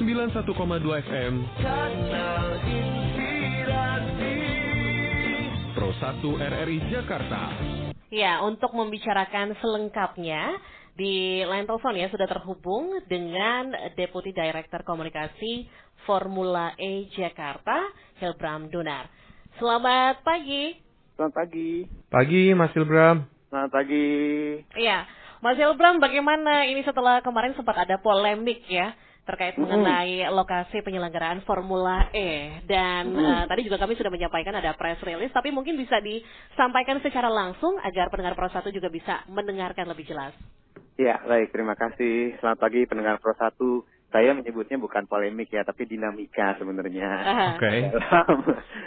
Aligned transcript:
91,2 0.00 0.48
FM 1.12 1.32
Pro 5.76 5.92
1 5.92 6.24
RRI 6.24 6.78
Jakarta. 6.88 7.52
Ya, 8.08 8.40
untuk 8.40 8.72
membicarakan 8.72 9.52
selengkapnya 9.60 10.56
di 10.96 11.44
line 11.44 11.68
telepon 11.68 12.00
ya 12.00 12.08
sudah 12.08 12.24
terhubung 12.24 12.96
dengan 13.12 13.76
Deputi 13.92 14.32
Director 14.32 14.88
Komunikasi 14.88 15.68
Formula 16.08 16.72
E 16.80 17.12
Jakarta, 17.12 17.92
Hilbram 18.24 18.72
Donar. 18.72 19.04
Selamat 19.60 20.24
pagi. 20.24 20.80
Selamat 21.12 21.44
pagi. 21.44 21.84
Pagi 22.08 22.56
Mas 22.56 22.72
Ilbram. 22.72 23.28
Selamat 23.52 23.68
pagi. 23.68 24.08
Iya, 24.80 25.04
Mas 25.44 25.60
Hilbram 25.60 26.00
bagaimana 26.00 26.64
ini 26.64 26.80
setelah 26.88 27.20
kemarin 27.20 27.52
sempat 27.52 27.84
ada 27.84 28.00
polemik 28.00 28.64
ya 28.64 28.96
terkait 29.30 29.54
Mm-mm. 29.54 29.70
mengenai 29.70 30.26
lokasi 30.34 30.82
penyelenggaraan 30.82 31.46
Formula 31.46 32.10
E 32.10 32.60
dan 32.66 33.14
eh, 33.14 33.44
tadi 33.46 33.62
juga 33.62 33.78
kami 33.78 33.94
sudah 33.94 34.10
menyampaikan 34.10 34.58
ada 34.58 34.74
press 34.74 34.98
release 35.06 35.30
tapi 35.30 35.54
mungkin 35.54 35.78
bisa 35.78 36.02
disampaikan 36.02 36.98
secara 36.98 37.30
langsung 37.30 37.78
agar 37.78 38.10
pendengar 38.10 38.34
Pro 38.34 38.50
1 38.50 38.66
juga 38.74 38.90
bisa 38.90 39.22
mendengarkan 39.30 39.86
lebih 39.86 40.10
jelas. 40.10 40.34
Ya, 41.00 41.16
baik. 41.24 41.48
Terima 41.54 41.72
kasih. 41.78 42.36
Selamat 42.44 42.58
pagi 42.60 42.84
pendengar 42.84 43.16
Pro 43.24 43.32
1. 43.32 43.56
Saya 44.10 44.34
menyebutnya 44.34 44.76
bukan 44.76 45.06
polemik 45.06 45.48
ya, 45.48 45.64
tapi 45.64 45.86
dinamika 45.86 46.58
sebenarnya. 46.60 47.08
Oke. 47.56 47.72
dalam 47.96 48.38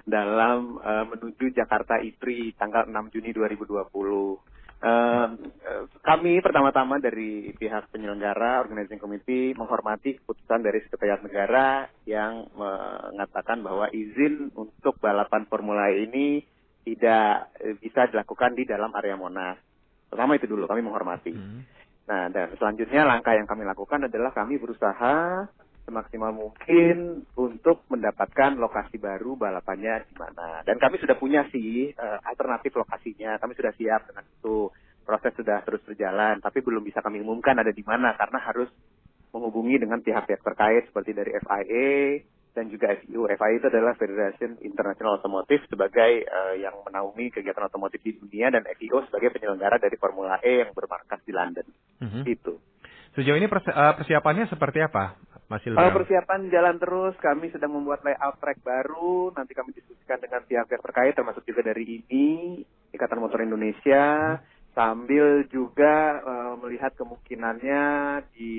dalam 0.06 0.60
eh, 0.78 1.06
menuju 1.10 1.56
Jakarta 1.58 1.98
IPRI 2.04 2.54
tanggal 2.54 2.86
6 2.86 3.14
Juni 3.18 3.34
2020. 3.34 3.90
Kami 6.04 6.44
pertama-tama 6.44 7.00
dari 7.00 7.56
pihak 7.56 7.88
penyelenggara 7.88 8.60
organizing 8.60 9.00
committee 9.00 9.56
menghormati 9.56 10.20
keputusan 10.20 10.60
dari 10.60 10.84
Sekretariat 10.84 11.24
Negara 11.24 11.88
yang 12.04 12.52
mengatakan 12.52 13.64
bahwa 13.64 13.88
izin 13.96 14.52
untuk 14.52 15.00
balapan 15.00 15.48
Formula 15.48 15.88
E 15.88 16.04
ini 16.04 16.28
tidak 16.84 17.56
bisa 17.80 18.12
dilakukan 18.12 18.60
di 18.60 18.68
dalam 18.68 18.92
area 18.92 19.16
Monas. 19.16 19.56
Pertama 20.12 20.36
itu 20.36 20.52
dulu 20.52 20.68
kami 20.68 20.84
menghormati. 20.84 21.32
Hmm. 21.32 21.64
Nah, 22.04 22.28
dan 22.28 22.52
selanjutnya 22.60 23.08
langkah 23.08 23.32
yang 23.32 23.48
kami 23.48 23.64
lakukan 23.64 24.12
adalah 24.12 24.36
kami 24.36 24.60
berusaha 24.60 25.48
semaksimal 25.84 26.32
mungkin 26.32 27.28
untuk 27.36 27.84
mendapatkan 27.92 28.56
lokasi 28.56 28.98
baru 28.98 29.36
balapannya 29.36 30.08
di 30.08 30.16
mana. 30.16 30.64
Dan 30.64 30.80
kami 30.80 31.00
sudah 31.00 31.16
punya 31.20 31.44
sih 31.52 31.92
eh, 31.92 32.20
alternatif 32.24 32.74
lokasinya. 32.76 33.38
Kami 33.40 33.54
sudah 33.56 33.74
siap 33.76 34.10
dengan 34.10 34.26
itu. 34.28 34.72
Proses 35.04 35.36
sudah 35.36 35.60
terus 35.68 35.84
berjalan, 35.84 36.40
tapi 36.40 36.64
belum 36.64 36.80
bisa 36.80 37.04
kami 37.04 37.20
umumkan 37.20 37.60
ada 37.60 37.76
di 37.76 37.84
mana 37.84 38.16
karena 38.16 38.40
harus 38.40 38.72
menghubungi 39.36 39.84
dengan 39.84 40.00
pihak-pihak 40.00 40.40
terkait 40.40 40.88
seperti 40.88 41.12
dari 41.12 41.36
FIA 41.44 42.24
dan 42.54 42.70
juga 42.70 42.94
FIU. 43.02 43.26
FIA 43.26 43.58
itu 43.58 43.68
adalah 43.68 43.98
Federation 43.98 44.62
International 44.62 45.18
Automotive 45.18 45.66
sebagai 45.68 46.24
eh, 46.24 46.56
yang 46.62 46.78
menaungi 46.86 47.34
kegiatan 47.34 47.66
otomotif 47.66 48.00
di 48.06 48.14
dunia 48.16 48.54
dan 48.54 48.64
FIO 48.78 49.04
sebagai 49.10 49.34
penyelenggara 49.34 49.82
dari 49.82 49.98
Formula 49.98 50.38
E 50.40 50.62
yang 50.64 50.72
bermarkas 50.72 51.20
di 51.26 51.34
London. 51.34 51.68
Mhm. 52.00 52.22
Itu. 52.30 52.62
Sejauh 53.18 53.38
ini 53.38 53.50
eh, 53.50 53.94
persiapannya 53.98 54.46
seperti 54.50 54.80
apa, 54.86 55.18
Mas 55.54 55.62
Kalau 55.70 55.94
persiapan 55.94 56.50
jalan 56.50 56.76
terus, 56.82 57.14
kami 57.22 57.54
sedang 57.54 57.78
membuat 57.78 58.02
layout 58.02 58.42
track 58.42 58.58
baru. 58.66 59.30
Nanti 59.38 59.54
kami 59.54 59.70
diskusikan 59.78 60.18
dengan 60.18 60.42
pihak-pihak 60.50 60.82
terkait, 60.82 61.14
termasuk 61.14 61.46
juga 61.46 61.62
dari 61.62 62.02
ini, 62.10 62.58
Ikatan 62.90 63.22
Motor 63.22 63.46
Indonesia, 63.46 64.42
sambil 64.74 65.46
juga 65.54 66.26
eh, 66.26 66.54
melihat 66.58 66.98
kemungkinannya 66.98 67.86
di 68.34 68.54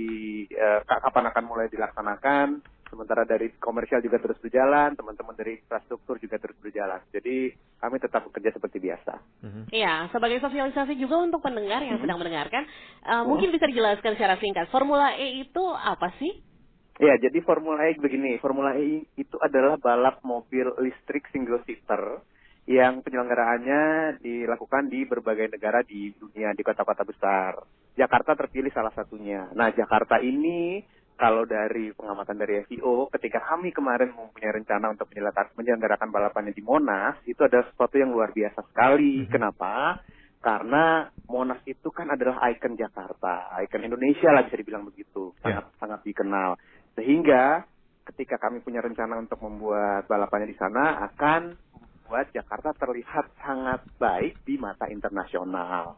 ka- 0.87 1.03
kapan 1.11 1.35
akan 1.35 1.45
mulai 1.51 1.67
dilaksanakan. 1.67 2.63
Sementara 2.95 3.27
dari 3.27 3.51
komersial 3.59 3.99
juga 3.99 4.23
terus 4.23 4.39
berjalan, 4.39 4.95
teman-teman 4.95 5.35
dari 5.35 5.59
infrastruktur 5.59 6.15
juga 6.23 6.39
terus 6.39 6.55
berjalan. 6.63 7.03
Jadi 7.11 7.51
kami 7.83 7.99
tetap 7.99 8.23
bekerja 8.31 8.55
seperti 8.55 8.79
biasa. 8.79 9.19
Mhm. 9.43 9.63
Iya, 9.75 10.07
sebagai 10.15 10.39
sosialisasi 10.39 10.95
juga 10.95 11.19
untuk 11.19 11.43
pendengar 11.43 11.83
yang 11.83 11.99
sedang 11.99 12.23
mendengarkan, 12.23 12.63
eh, 13.03 13.23
mungkin 13.27 13.51
bisa 13.51 13.67
dijelaskan 13.67 14.15
secara 14.15 14.39
singkat. 14.39 14.71
Formula 14.71 15.19
E 15.19 15.43
itu 15.43 15.65
apa 15.75 16.15
sih? 16.23 16.54
Ya, 17.03 17.19
jadi 17.19 17.43
Formula 17.43 17.91
E 17.91 17.99
begini, 17.99 18.39
Formula 18.39 18.79
E 18.79 19.03
itu 19.19 19.37
adalah 19.43 19.75
balap 19.83 20.23
mobil 20.23 20.71
listrik 20.79 21.27
single 21.35 21.63
seater 21.67 22.23
yang 22.65 23.03
penyelenggaraannya 23.05 24.17
dilakukan 24.25 24.89
di 24.89 25.05
berbagai 25.05 25.53
negara 25.53 25.83
di 25.85 26.15
dunia, 26.17 26.55
di 26.55 26.63
kota-kota 26.63 27.03
besar. 27.05 27.61
Jakarta 27.99 28.39
terpilih 28.39 28.73
salah 28.73 28.95
satunya. 28.95 29.51
Nah, 29.53 29.75
Jakarta 29.75 30.23
ini 30.23 30.81
kalau 31.15 31.47
dari 31.47 31.95
pengamatan 31.95 32.35
dari 32.39 32.67
FIO, 32.67 33.07
ketika 33.15 33.39
kami 33.43 33.71
kemarin 33.71 34.11
mempunyai 34.11 34.51
rencana 34.51 34.91
untuk 34.91 35.07
menyelenggarakan, 35.15 36.11
balapannya 36.11 36.51
di 36.51 36.63
Monas, 36.63 37.23
itu 37.27 37.39
adalah 37.47 37.71
sesuatu 37.71 37.95
yang 37.95 38.11
luar 38.11 38.35
biasa 38.35 38.67
sekali. 38.67 39.23
Mhm. 39.23 39.31
Kenapa? 39.31 40.03
Karena 40.43 41.09
Monas 41.31 41.63
itu 41.65 41.89
kan 41.89 42.11
adalah 42.13 42.43
ikon 42.53 42.77
Jakarta, 42.77 43.49
ikon 43.65 43.87
Indonesia 43.87 44.29
lah 44.29 44.45
bisa 44.45 44.61
dibilang 44.61 44.85
begitu, 44.85 45.33
Ya. 45.41 45.63
sangat 45.63 45.65
sangat 45.81 46.01
dikenal. 46.05 46.59
Sehingga 46.95 47.67
ketika 48.11 48.37
kami 48.39 48.61
punya 48.61 48.85
rencana 48.85 49.19
untuk 49.19 49.41
membuat 49.41 50.07
balapannya 50.07 50.51
di 50.51 50.59
sana 50.59 51.05
akan 51.11 51.57
membuat 52.05 52.31
Jakarta 52.31 52.77
terlihat 52.77 53.33
sangat 53.41 53.81
baik 53.97 54.45
di 54.45 54.61
mata 54.61 54.87
internasional. 54.87 55.97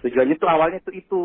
Tujuannya 0.00 0.36
itu 0.36 0.46
awalnya 0.46 0.78
itu. 0.84 0.92
Itu 0.92 1.22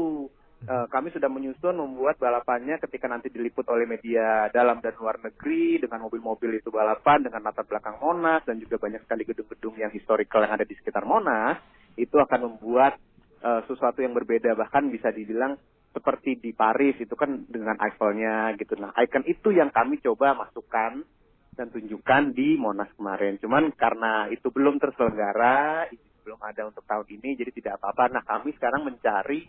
kami 0.62 1.10
sudah 1.10 1.26
menyusun 1.26 1.74
membuat 1.74 2.22
balapannya 2.22 2.78
ketika 2.86 3.10
nanti 3.10 3.34
diliput 3.34 3.66
oleh 3.66 3.90
media 3.90 4.46
dalam 4.54 4.78
dan 4.78 4.94
luar 4.94 5.18
negeri 5.18 5.82
dengan 5.82 6.06
mobil-mobil 6.06 6.62
itu 6.62 6.70
balapan 6.70 7.26
dengan 7.26 7.50
latar 7.50 7.66
belakang 7.66 7.98
Monas 7.98 8.46
dan 8.46 8.62
juga 8.62 8.78
banyak 8.78 9.02
sekali 9.02 9.26
gedung-gedung 9.26 9.82
yang 9.82 9.90
historical 9.90 10.46
yang 10.46 10.54
ada 10.54 10.62
di 10.62 10.78
sekitar 10.78 11.02
Monas 11.02 11.58
itu 11.98 12.14
akan 12.14 12.46
membuat 12.46 13.02
eh, 13.42 13.62
sesuatu 13.66 14.06
yang 14.06 14.14
berbeda. 14.14 14.54
Bahkan 14.54 14.94
bisa 14.94 15.10
dibilang 15.10 15.58
seperti 15.92 16.40
di 16.40 16.52
Paris 16.56 16.96
itu 17.00 17.14
kan 17.20 17.46
dengan 17.48 17.76
Eiffelnya 17.80 18.56
gitu 18.56 18.80
nah 18.80 18.96
icon 19.00 19.28
itu 19.28 19.52
yang 19.52 19.70
kami 19.70 20.00
coba 20.00 20.36
masukkan 20.36 21.04
dan 21.52 21.68
tunjukkan 21.68 22.32
di 22.32 22.56
Monas 22.56 22.90
kemarin 22.96 23.36
cuman 23.44 23.76
karena 23.76 24.32
itu 24.32 24.48
belum 24.50 24.80
terselenggara 24.80 25.92
itu 25.92 26.04
belum 26.24 26.40
ada 26.40 26.70
untuk 26.72 26.88
tahun 26.88 27.08
ini 27.20 27.36
jadi 27.36 27.52
tidak 27.52 27.74
apa-apa 27.82 28.04
nah 28.14 28.24
kami 28.24 28.56
sekarang 28.56 28.88
mencari 28.88 29.46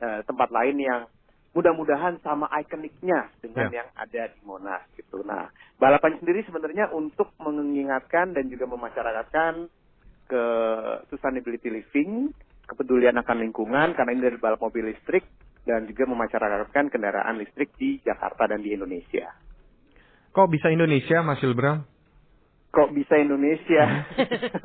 eh, 0.00 0.20
tempat 0.24 0.48
lain 0.48 0.76
yang 0.80 1.02
mudah-mudahan 1.52 2.16
sama 2.24 2.48
ikoniknya 2.64 3.28
dengan 3.44 3.68
Ya. 3.68 3.84
yang 3.84 3.88
ada 3.92 4.22
di 4.32 4.40
Monas 4.48 4.82
gitu. 4.96 5.20
Nah, 5.20 5.52
balapan 5.76 6.16
sendiri 6.16 6.40
sebenarnya 6.48 6.88
untuk 6.96 7.36
mengingatkan 7.36 8.32
dan 8.32 8.48
juga 8.48 8.64
memasyarakatkan 8.72 9.68
ke 10.32 10.44
sustainability 11.12 11.68
living, 11.68 12.32
kepedulian 12.64 13.20
akan 13.20 13.44
lingkungan 13.44 13.92
karena 13.92 14.10
ini 14.16 14.22
dari 14.32 14.36
balap 14.40 14.64
mobil 14.64 14.88
listrik 14.96 15.28
dan 15.62 15.86
juga 15.86 16.10
memasyarakatkan 16.10 16.90
kendaraan 16.90 17.38
listrik 17.38 17.70
di 17.78 18.02
Jakarta 18.02 18.50
dan 18.50 18.62
di 18.62 18.74
Indonesia. 18.74 19.30
Kok 20.32 20.48
bisa 20.48 20.72
Indonesia, 20.72 21.20
Mas 21.20 21.44
Ilbram? 21.44 21.84
Kok 22.72 22.90
bisa 22.96 23.20
Indonesia? 23.20 23.84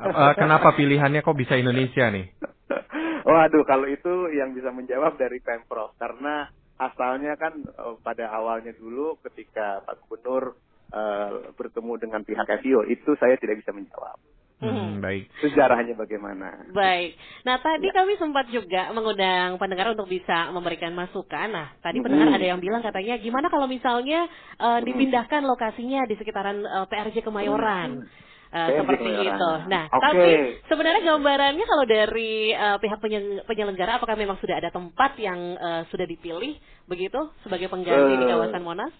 Eh, 0.08 0.34
kenapa 0.34 0.72
pilihannya 0.74 1.20
kok 1.20 1.36
bisa 1.36 1.54
Indonesia 1.54 2.08
nih? 2.08 2.32
Waduh, 3.28 3.62
kalau 3.68 3.84
itu 3.84 4.32
yang 4.32 4.56
bisa 4.56 4.72
menjawab 4.72 5.20
dari 5.20 5.38
Pemprov 5.44 5.94
karena 6.00 6.48
asalnya 6.80 7.36
kan 7.36 7.60
eh, 7.60 7.94
pada 8.00 8.32
awalnya 8.32 8.72
dulu 8.72 9.20
ketika 9.28 9.84
Pak 9.84 10.08
Gubernur 10.08 10.56
eh, 10.90 11.52
bertemu 11.52 11.92
dengan 12.00 12.24
pihak 12.24 12.48
FIO 12.64 12.88
itu 12.88 13.12
saya 13.20 13.36
tidak 13.36 13.60
bisa 13.60 13.76
menjawab. 13.76 14.16
Hmm, 14.58 14.98
baik. 14.98 15.30
Sejarahnya 15.38 15.94
bagaimana? 15.94 16.66
Baik. 16.74 17.14
Nah, 17.46 17.62
tadi 17.62 17.86
Ya. 17.86 17.94
kami 17.94 18.18
sempat 18.18 18.50
juga 18.50 18.90
mengundang 18.90 19.54
pendengar 19.54 19.94
untuk 19.94 20.10
bisa 20.10 20.50
memberikan 20.50 20.90
masukan. 20.92 21.46
Nah, 21.46 21.78
tadi 21.78 21.98
Mhm. 21.98 22.04
pendengar 22.04 22.28
ada 22.34 22.42
yang 22.42 22.58
bilang 22.58 22.82
katanya, 22.82 23.18
gimana 23.18 23.46
kalau 23.46 23.66
misalnya 23.66 24.26
eh, 24.58 24.80
dipindahkan 24.82 25.46
lokasinya 25.46 26.02
di 26.04 26.18
sekitaran 26.18 26.58
eh, 26.58 26.86
PRJ 26.86 27.22
Kemayoran? 27.22 28.02
Eh, 28.48 28.58
PRJ 28.66 28.78
seperti 28.82 29.04
Kemayoran. 29.06 29.30
itu. 29.38 29.50
Nah, 29.70 29.84
Oke. 29.86 30.02
tapi 30.02 30.30
sebenarnya 30.66 31.02
gambarannya 31.06 31.64
kalau 31.64 31.84
dari 31.86 32.32
eh, 32.50 32.76
pihak 32.78 32.98
penye- 32.98 33.42
penyelenggara, 33.46 34.02
apakah 34.02 34.18
memang 34.18 34.42
sudah 34.42 34.58
ada 34.58 34.74
tempat 34.74 35.14
yang 35.22 35.38
eh, 35.54 35.82
sudah 35.86 36.04
dipilih 36.04 36.58
begitu 36.90 37.30
sebagai 37.46 37.70
pengganti 37.70 38.14
di 38.16 38.26
Eh, 38.26 38.30
kawasan 38.34 38.66
Monas? 38.66 38.90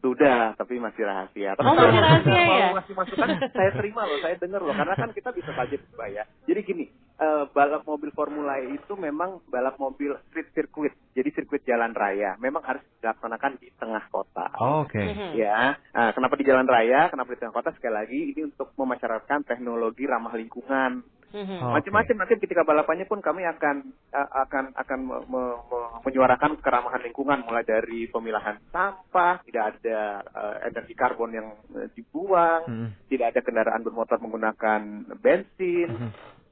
Sudah, 0.00 0.56
tapi 0.56 0.80
masih 0.80 1.04
rahasia. 1.04 1.52
Oh, 1.60 1.76
masih 1.76 2.00
rahasia 2.00 2.40
Mau 2.40 2.56
ya? 2.56 2.68
ngasih 2.72 2.94
masukan, 2.96 3.28
saya 3.52 3.70
terima 3.76 4.08
loh, 4.08 4.16
saya 4.24 4.34
dengar 4.40 4.64
loh. 4.64 4.72
Karena 4.72 4.96
kan 4.96 5.12
kita 5.12 5.28
bisa 5.36 5.52
saja 5.52 5.76
berubah 5.76 6.08
ya. 6.08 6.24
Jadi 6.48 6.60
gini, 6.64 6.84
eh, 7.20 7.44
balap 7.52 7.84
mobil 7.84 8.08
Formula 8.16 8.56
E 8.64 8.80
itu 8.80 8.96
memang 8.96 9.44
balap 9.52 9.76
mobil 9.76 10.16
street 10.32 10.56
circuit. 10.56 10.96
Jadi 11.12 11.28
sirkuit 11.36 11.60
jalan 11.68 11.92
raya. 11.92 12.40
Memang 12.40 12.64
harus 12.64 12.80
dilaksanakan 13.04 13.60
di 13.60 13.68
tengah 13.76 14.08
kota. 14.08 14.48
Oh, 14.56 14.88
Oke. 14.88 15.04
Mhm. 15.04 15.36
Ya, 15.36 15.76
nah, 15.92 16.10
kenapa 16.16 16.40
di 16.40 16.48
jalan 16.48 16.64
raya, 16.64 17.12
kenapa 17.12 17.36
di 17.36 17.38
tengah 17.44 17.52
kota? 17.60 17.76
Sekali 17.76 17.92
lagi, 17.92 18.20
ini 18.32 18.48
untuk 18.48 18.72
memasyarakatkan 18.80 19.44
teknologi 19.44 20.08
ramah 20.08 20.32
lingkungan. 20.32 21.04
Mhm. 21.30 21.56
Oh. 21.62 21.72
Macam-macam 21.78 22.14
nanti 22.18 22.34
ketika 22.42 22.62
balapannya 22.62 23.06
pun 23.06 23.22
kami 23.22 23.46
akan 23.46 23.86
akan 24.12 24.64
akan 24.74 24.98
me- 24.98 25.24
me- 25.30 25.58
me- 25.62 25.90
menyuarakan 26.02 26.58
keramahan 26.58 27.02
lingkungan 27.02 27.46
mulai 27.46 27.62
dari 27.62 28.10
pemilahan 28.10 28.58
sampah, 28.68 29.38
tidak 29.46 29.78
ada 29.78 30.00
eh, 30.26 30.56
energi 30.66 30.94
karbon 30.94 31.30
yang 31.30 31.48
eh, 31.78 31.86
dibuang, 31.94 32.66
Mhm. 32.66 32.88
tidak 33.06 33.26
ada 33.32 33.40
kendaraan 33.40 33.82
bermotor 33.82 34.18
menggunakan 34.18 34.80
bensin. 35.16 35.88
Mhm. 35.88 36.10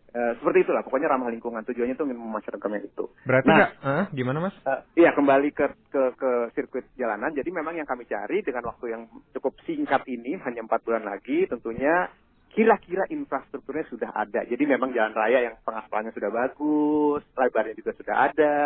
Eh, 0.08 0.32
seperti 0.40 0.64
itulah 0.64 0.80
pokoknya 0.80 1.12
ramah 1.12 1.28
lingkungan. 1.28 1.60
Tujuannya 1.68 1.92
itu 1.92 2.04
ingin 2.08 2.16
memasyarakatkan 2.16 2.80
yang 2.80 2.86
itu. 2.88 3.04
Berarti 3.28 3.50
Nah. 3.52 3.68
Hah? 3.84 4.04
gimana 4.08 4.40
mas? 4.40 4.56
Eh, 4.64 5.04
iya 5.04 5.12
kembali 5.12 5.52
ke, 5.52 5.68
ke 5.92 6.02
ke 6.16 6.30
sirkuit 6.56 6.88
jalanan. 6.96 7.34
Jadi 7.36 7.50
memang 7.52 7.76
yang 7.76 7.84
kami 7.84 8.08
cari 8.08 8.40
dengan 8.40 8.72
waktu 8.72 8.88
yang 8.88 9.02
cukup 9.36 9.52
singkat 9.68 10.08
ini 10.08 10.40
hanya 10.40 10.64
empat 10.64 10.80
bulan 10.80 11.04
lagi, 11.04 11.44
tentunya 11.44 12.08
kira-kira 12.50 13.04
infrastrukturnya 13.08 13.86
sudah 13.88 14.10
ada. 14.12 14.42
Jadi 14.44 14.64
memang 14.64 14.90
jalan 14.90 15.14
raya 15.14 15.48
yang 15.50 15.56
pengaspalannya 15.62 16.12
sudah 16.12 16.30
bagus, 16.30 17.22
lebarnya 17.36 17.74
juga 17.76 17.92
sudah 17.94 18.16
ada. 18.30 18.56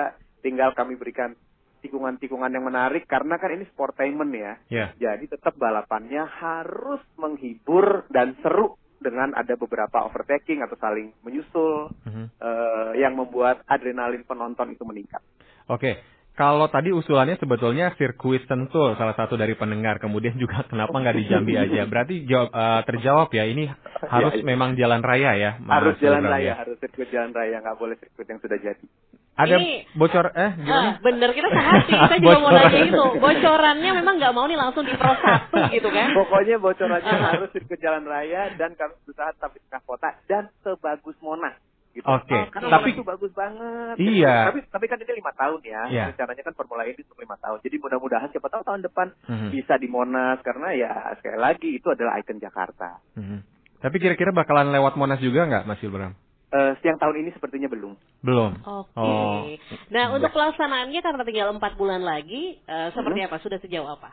Tinggal 0.40 0.74
kami 0.74 0.96
berikan 0.98 1.34
tikungan-tikungan 1.82 2.54
yang 2.54 2.62
menarik 2.62 3.04
karena 3.10 3.36
kan 3.36 3.50
ini 3.50 3.66
sportainment 3.74 4.30
ya. 4.30 4.52
Ya. 4.70 4.86
Jadi 4.94 5.34
tetap 5.34 5.58
balapannya 5.58 6.22
harus 6.22 7.02
menghibur 7.18 8.06
dan 8.08 8.38
seru 8.38 8.78
dengan 9.02 9.34
ada 9.34 9.58
beberapa 9.58 10.06
overtaking 10.06 10.62
atau 10.62 10.78
saling 10.78 11.10
menyusul 11.26 11.90
Mhm. 12.06 12.24
eh, 12.38 12.90
yang 13.02 13.18
membuat 13.18 13.66
adrenalin 13.66 14.22
penonton 14.22 14.70
itu 14.70 14.86
meningkat. 14.86 15.18
Oke. 15.66 15.98
Kalau 16.32 16.64
tadi 16.66 16.88
usulannya 16.88 17.36
sebetulnya 17.36 17.92
sirkuit 18.00 18.48
sentul 18.48 18.96
salah 18.96 19.12
satu 19.12 19.36
dari 19.36 19.52
pendengar. 19.52 20.00
Kemudian 20.00 20.32
juga 20.34 20.64
kenapa 20.70 20.96
nggak 20.96 21.16
di 21.16 21.24
Jambi 21.28 21.54
aja? 21.54 21.84
Berarti 21.84 22.24
jawab, 22.24 22.48
eh, 22.48 22.80
terjawab 22.88 23.28
ya. 23.30 23.44
Ini 23.44 23.64
harus 24.14 24.32
Iya, 24.32 24.40
iya. 24.40 24.46
memang 24.48 24.72
jalan 24.74 25.04
raya 25.04 25.30
ya. 25.36 25.50
Harus 25.60 26.00
jalan 26.00 26.24
raya, 26.24 26.44
ya. 26.44 26.54
harus 26.56 26.76
sirkuit 26.80 27.12
jalan 27.12 27.30
raya, 27.30 27.60
nggak 27.60 27.76
boleh 27.76 27.94
sirkuit 28.00 28.26
yang 28.26 28.40
sudah 28.40 28.56
jadi. 28.56 28.86
Ada 29.32 29.56
Ini- 29.56 29.96
bocor 29.96 30.28
eh 30.28 30.50
gimana? 30.60 30.76
Ah, 30.76 30.92
bener 31.00 31.32
kita 31.32 31.48
sehati. 31.56 31.92
Saya 31.96 32.18
juga 32.20 32.36
mau 32.36 32.52
nanya 32.52 32.80
itu. 32.84 33.04
Bocorannya 33.16 33.90
memang 33.96 34.14
nggak 34.20 34.32
mau 34.32 34.44
nih 34.44 34.60
langsung 34.60 34.84
di 34.84 34.92
pro 34.92 35.12
satu 35.16 35.56
gitu 35.68 35.88
kan? 35.88 36.12
Pokoknya 36.12 36.56
bocorannya 36.56 37.12
harus 37.12 37.48
sirkuit 37.52 37.80
jalan 37.80 38.04
raya 38.04 38.52
dan 38.56 38.72
kami 38.72 38.92
berusaha 39.04 39.32
tengah 39.36 39.82
kota 39.84 40.16
dan 40.28 40.52
sebagus 40.60 41.16
Monas. 41.20 41.56
Gitu. 41.92 42.08
Oke, 42.08 42.48
Karena 42.48 42.72
tapi- 42.72 42.88
Monas 42.88 42.96
itu 42.96 43.04
bagus 43.04 43.32
banget. 43.32 43.94
Iya. 44.00 44.36
Tapi 44.48 44.58
tapi 44.64 44.84
kan 44.88 44.96
ini 44.96 45.12
lima 45.12 45.32
tahun 45.36 45.60
ya. 45.60 45.82
Iya. 45.92 46.04
Rencananya 46.16 46.42
kan 46.42 46.54
Formula 46.56 46.82
E 46.82 46.96
ini 46.96 47.04
untuk 47.04 47.20
lima 47.20 47.36
tahun. 47.36 47.58
Jadi 47.60 47.76
mudah-mudahan 47.76 48.28
siapa 48.32 48.48
tahu 48.48 48.62
tahun 48.64 48.80
depan 48.80 49.06
Mhm. 49.28 49.48
bisa 49.52 49.76
di 49.76 49.88
Monas 49.88 50.40
karena 50.40 50.72
ya 50.72 50.92
sekali 51.20 51.36
lagi 51.36 51.68
itu 51.76 51.86
adalah 51.86 52.16
ikon 52.16 52.40
Jakarta. 52.40 52.96
Mhm. 53.14 53.38
Tapi 53.78 53.96
kira-kira 53.98 54.32
bakalan 54.32 54.72
lewat 54.72 54.96
Monas 54.96 55.20
juga 55.20 55.44
nggak 55.44 55.66
Mas 55.66 55.84
Ilbram? 55.84 56.16
Eh, 56.48 56.72
siang 56.80 56.96
tahun 56.96 57.16
ini 57.18 57.30
sepertinya 57.32 57.68
belum. 57.68 57.92
Belum. 58.20 58.52
Oke. 58.60 58.92
Oh. 58.96 59.44
Nah 59.88 60.12
untuk 60.12 60.32
pelaksanaannya 60.32 61.00
karena 61.00 61.22
tinggal 61.24 61.48
empat 61.50 61.76
bulan 61.76 62.00
lagi, 62.00 62.56
eh, 62.58 62.88
seperti 62.92 63.20
Hmm. 63.20 63.28
apa? 63.28 63.36
Sudah 63.40 63.58
sejauh 63.58 63.88
apa? 63.88 64.12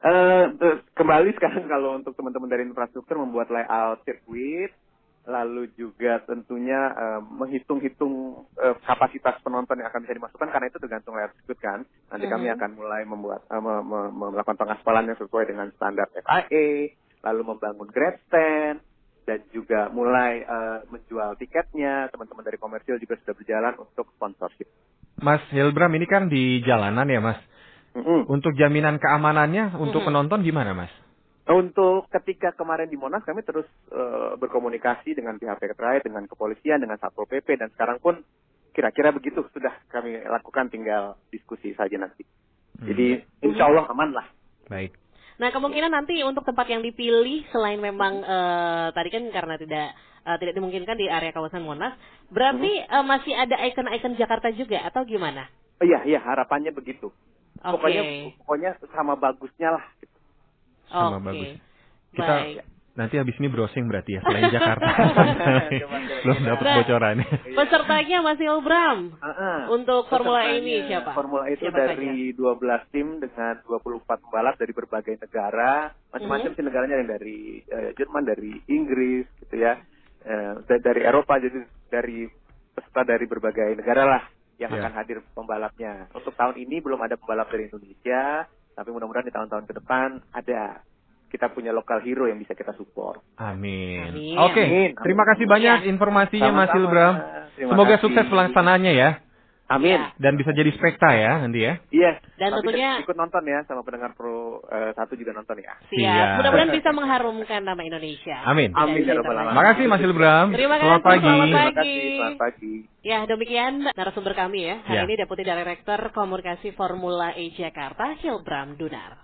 Eh, 0.00 0.44
eh, 0.50 0.76
kembali 0.92 1.30
sekarang 1.34 1.66
kalau 1.66 1.94
untuk 1.94 2.14
teman-teman 2.14 2.48
dari 2.48 2.64
infrastruktur 2.64 3.18
membuat 3.18 3.50
layout 3.50 4.00
sirkuit, 4.02 4.70
lalu 5.22 5.68
juga 5.74 6.24
tentunya 6.24 6.80
eh, 6.90 7.20
menghitung-hitung 7.20 8.14
eh, 8.56 8.76
kapasitas 8.82 9.36
penonton 9.40 9.76
yang 9.76 9.88
akan 9.88 10.02
bisa 10.02 10.16
dimasukkan 10.16 10.48
karena 10.48 10.66
itu 10.66 10.78
tergantung 10.78 11.14
layout 11.14 11.36
sirkuit 11.36 11.60
kan. 11.60 11.80
Nanti 12.08 12.26
kami 12.26 12.48
Mhm. 12.48 12.56
akan 12.56 12.70
mulai 12.74 13.02
membuat 13.04 13.44
eh, 13.46 13.60
me- 13.60 13.84
me- 13.84 14.10
me- 14.10 14.30
melakukan 14.32 14.56
pengaspalan 14.56 15.06
yang 15.06 15.18
sesuai 15.18 15.44
dengan 15.46 15.68
standar 15.74 16.08
FIA, 16.10 16.96
lalu 17.22 17.42
membangun 17.44 17.88
grandstand 17.88 18.80
dan 19.22 19.44
juga 19.52 19.92
mulai 19.92 20.40
eh, 20.40 20.78
menjual 20.88 21.36
tiketnya. 21.36 22.08
Teman-teman 22.08 22.42
dari 22.42 22.56
komersil 22.56 22.96
juga 22.96 23.20
sudah 23.20 23.34
berjalan 23.34 23.74
untuk 23.76 24.08
sponsorship. 24.16 24.66
Mas 25.20 25.44
Hilbram 25.52 25.92
ini 25.92 26.08
kan 26.08 26.26
di 26.26 26.64
jalanan 26.64 27.04
ya 27.04 27.20
Mas. 27.20 27.36
Mm-mm. 27.90 28.24
Untuk 28.30 28.54
jaminan 28.54 28.96
keamanannya 28.96 29.76
untuk 29.76 30.00
Mhm. 30.00 30.08
penonton 30.08 30.40
gimana 30.40 30.72
Mas? 30.72 30.92
Untuk 31.48 32.06
ketika 32.12 32.52
kemarin 32.52 32.86
di 32.86 33.00
Monas 33.00 33.24
kami 33.24 33.40
terus 33.40 33.66
eh, 33.90 34.32
berkomunikasi 34.36 35.16
dengan 35.16 35.40
pihak 35.40 35.56
terkait, 35.58 36.04
dengan 36.04 36.28
kepolisian, 36.28 36.78
dengan 36.78 37.00
Satpol 37.00 37.26
PP 37.26 37.56
dan 37.56 37.72
sekarang 37.72 37.96
pun 37.98 38.20
kira-kira 38.70 39.10
begitu 39.10 39.42
sudah 39.50 39.72
kami 39.90 40.20
lakukan 40.22 40.70
tinggal 40.70 41.18
diskusi 41.32 41.74
saja 41.74 41.96
nanti. 41.98 42.22
Hmm. 42.78 42.86
Jadi 42.86 43.24
insya 43.42 43.66
Allah 43.66 43.88
aman 43.90 44.10
lah. 44.14 44.26
baik. 44.70 44.94
Nah 45.40 45.48
kemungkinan 45.50 45.90
nanti 45.90 46.20
untuk 46.22 46.44
tempat 46.44 46.68
yang 46.68 46.84
dipilih 46.84 47.48
selain 47.50 47.80
memang 47.80 48.20
eh, 48.20 48.88
tadi 48.94 49.08
kan 49.10 49.24
karena 49.32 49.54
tidak 49.58 49.86
eh, 50.28 50.36
tidak 50.38 50.54
dimungkinkan 50.54 50.94
di 51.00 51.08
area 51.10 51.32
kawasan 51.32 51.64
Monas, 51.64 51.96
berarti 52.30 52.70
Hmm. 52.84 52.94
eh, 52.94 53.04
masih 53.08 53.32
ada 53.34 53.56
ikon-ikon 53.64 54.14
Jakarta 54.20 54.52
juga 54.54 54.84
atau 54.86 55.02
gimana? 55.02 55.48
Oh, 55.80 55.88
iya 55.88 56.04
iya 56.04 56.20
harapannya 56.20 56.70
begitu. 56.70 57.08
Oke. 57.60 57.72
Pokoknya 57.74 58.02
pokoknya 58.44 58.70
sama 58.92 59.16
bagusnya 59.16 59.80
lah. 59.80 59.84
Sama 60.90 61.16
Oke. 61.16 61.24
bagus. 61.24 61.50
Kita 62.10 62.34
Baik. 62.36 62.56
nanti 62.92 63.14
habis 63.16 63.36
ini 63.38 63.46
browsing 63.46 63.86
berarti 63.86 64.10
ya 64.12 64.20
selain 64.20 64.50
Jakarta. 64.52 64.90
Belum 66.20 66.38
dapat 66.44 66.64
Nah. 66.64 66.76
bocorannya. 66.76 67.28
Pesertanya 67.50 68.18
Mas 68.20 68.38
Ilbram 68.38 68.98
Ah, 69.16 69.28
ah. 69.30 69.60
untuk 69.70 70.04
Formula 70.06 70.44
E 70.44 70.58
ini 70.58 70.84
siapa? 70.84 71.10
Formula 71.12 71.46
E 71.46 71.54
itu 71.54 71.64
Siapa 71.64 71.78
dari 71.88 72.32
12 72.32 72.60
tim 72.90 73.06
dengan 73.18 73.54
24 73.64 74.04
pembalap 74.20 74.54
dari 74.56 74.72
berbagai 74.72 75.14
negara. 75.16 75.72
Macam-macam 76.10 76.50
sih 76.50 76.62
negaranya 76.62 76.96
yang 76.96 77.08
dari 77.08 77.40
eh, 77.62 77.90
Jerman, 77.94 78.24
dari 78.24 78.52
Inggris 78.66 79.24
gitu 79.40 79.56
ya. 79.56 79.78
Eh, 80.20 80.52
da- 80.60 80.82
dari 80.82 81.00
Eropa 81.00 81.38
jadi 81.38 81.58
dari 81.88 82.28
peserta 82.70 83.02
dari 83.04 83.24
berbagai 83.24 83.72
negara 83.74 84.04
lah 84.04 84.22
yang 84.58 84.68
Ya. 84.68 84.84
akan 84.84 84.92
hadir 84.94 85.18
pembalapnya. 85.32 86.12
Untuk 86.12 86.36
tahun 86.36 86.58
ini 86.58 86.78
belum 86.78 87.00
ada 87.00 87.16
pembalap 87.16 87.48
dari 87.48 87.66
Indonesia, 87.66 88.44
tapi 88.80 88.96
mudah-mudahan 88.96 89.28
di 89.28 89.34
tahun-tahun 89.36 89.68
ke 89.68 89.76
depan 89.76 90.08
ada. 90.32 90.80
Kita 91.30 91.46
punya 91.54 91.70
lokal 91.70 92.02
hero 92.02 92.26
yang 92.26 92.42
bisa 92.42 92.58
kita 92.58 92.74
support. 92.74 93.22
Amin. 93.38 94.02
Amin. 94.10 94.34
Oke, 94.34 94.64
Amin. 94.66 94.90
terima 94.98 95.22
kasih 95.28 95.46
banyak 95.46 95.86
informasinya 95.86 96.50
Mas. 96.50 96.74
Terima 96.74 97.70
Semoga 97.70 97.94
kasih. 97.94 98.02
sukses 98.02 98.26
pelaksanaannya 98.26 98.92
ya 98.98 99.10
Amin. 99.70 99.94
Ya. 99.94 100.10
dan 100.18 100.34
bisa 100.34 100.50
jadi 100.50 100.66
spekta 100.74 101.06
ya 101.10 101.38
nanti 101.40 101.62
ya. 101.62 101.78
Iya. 101.88 102.18
Dan 102.34 102.50
Tapi 102.52 102.66
tentunya- 102.66 102.98
ikut 103.00 103.14
nonton 103.14 103.42
ya 103.46 103.62
sama 103.64 103.80
pendengar 103.80 104.12
Pro 104.12 104.58
eh, 104.66 104.90
satu 104.92 105.14
juga 105.14 105.30
nonton 105.30 105.56
ya. 105.56 105.78
Siap. 105.86 105.94
Siap. 105.94 106.28
Mudah-mudahan 106.36 106.72
bisa 106.74 106.90
mengharumkan 106.90 107.62
nama 107.62 107.78
Indonesia. 107.80 108.36
Amin. 108.42 108.74
Amin 108.74 109.00
ya 109.00 109.14
alamin. 109.14 109.54
Makasih 109.54 109.84
Mas 109.86 110.02
Hilbram. 110.02 110.46
Terima 110.50 110.74
Selamat 110.74 110.98
kasih, 110.98 111.06
pagi. 111.06 111.22
selamat 111.22 111.46
Terima 111.46 111.62
pagi. 111.62 111.76
kasih. 111.78 112.02
Selamat 112.10 112.36
pagi. 112.36 112.74
Ya, 113.00 113.18
demikian 113.24 113.72
narasumber 113.88 114.34
kami 114.34 114.58
ya. 114.66 114.76
Hari 114.82 114.98
Ya. 114.98 115.06
ini 115.06 115.14
Deputi 115.16 115.42
Director 115.42 116.00
Komunikasi 116.10 116.74
Formula 116.74 117.30
E 117.32 117.54
Jakarta, 117.54 118.18
Hilbram 118.18 118.74
Dunar. 118.74 119.22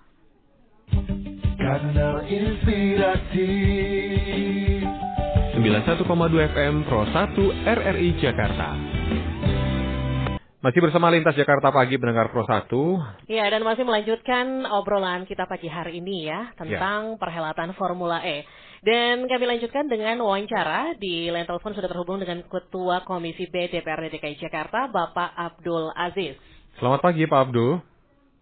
Kanal 1.56 2.22
Inspirasi 2.24 3.50
91,2 5.56 6.06
FM 6.46 6.84
Pro 6.84 7.02
1 7.02 7.34
RRI 7.66 8.10
Jakarta. 8.16 8.68
Masih 10.64 10.80
bersama 10.80 11.12
Lintas 11.12 11.36
Jakarta 11.36 11.68
Pagi 11.68 12.00
pendengar 12.00 12.32
Pro 12.32 12.40
1. 12.40 13.28
Ya, 13.28 13.44
dan 13.52 13.60
masih 13.60 13.84
melanjutkan 13.84 14.64
obrolan 14.64 15.28
kita 15.28 15.44
pagi 15.44 15.68
hari 15.68 16.00
ini 16.00 16.32
ya 16.32 16.48
tentang 16.56 17.20
perhelatan 17.20 17.76
Formula 17.76 18.24
E. 18.24 18.40
Dan 18.80 19.28
kami 19.28 19.44
lanjutkan 19.44 19.84
dengan 19.84 20.16
wawancara 20.24 20.96
di 20.96 21.28
line 21.28 21.44
telepon 21.44 21.76
sudah 21.76 21.92
terhubung 21.92 22.24
dengan 22.24 22.40
Ketua 22.48 23.04
Komisi 23.04 23.44
B 23.52 23.68
DPRD 23.68 24.16
DKI 24.16 24.48
Jakarta, 24.48 24.88
Bapak 24.88 25.36
Abdul 25.36 25.92
Aziz. 25.92 26.40
Selamat 26.80 27.04
pagi 27.04 27.28
Pak 27.28 27.40
Abdul. 27.52 27.76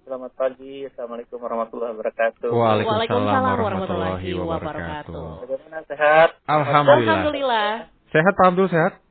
Selamat 0.06 0.32
pagi, 0.38 0.86
Assalamualaikum 0.86 1.38
warahmatullahi 1.42 1.92
wabarakatuh. 1.98 2.50
Waalaikumsalam 2.54 3.56
warahmatullahi 3.58 4.30
wabarakatuh. 4.38 5.26
Bagaimana 5.50 5.78
sehat? 5.90 6.28
Alhamdulillah. 6.46 7.10
Alhamdulillah. 7.10 7.70
Sehat 8.14 8.32
Pak 8.38 8.46
Abdul 8.54 8.70
sehat? 8.70 9.02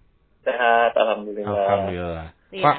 Sehat, 0.48 0.92
Alhamdulillah. 0.96 1.52
Alhamdulillah. 1.52 2.28
Iya. 2.54 2.64
Pak, 2.64 2.78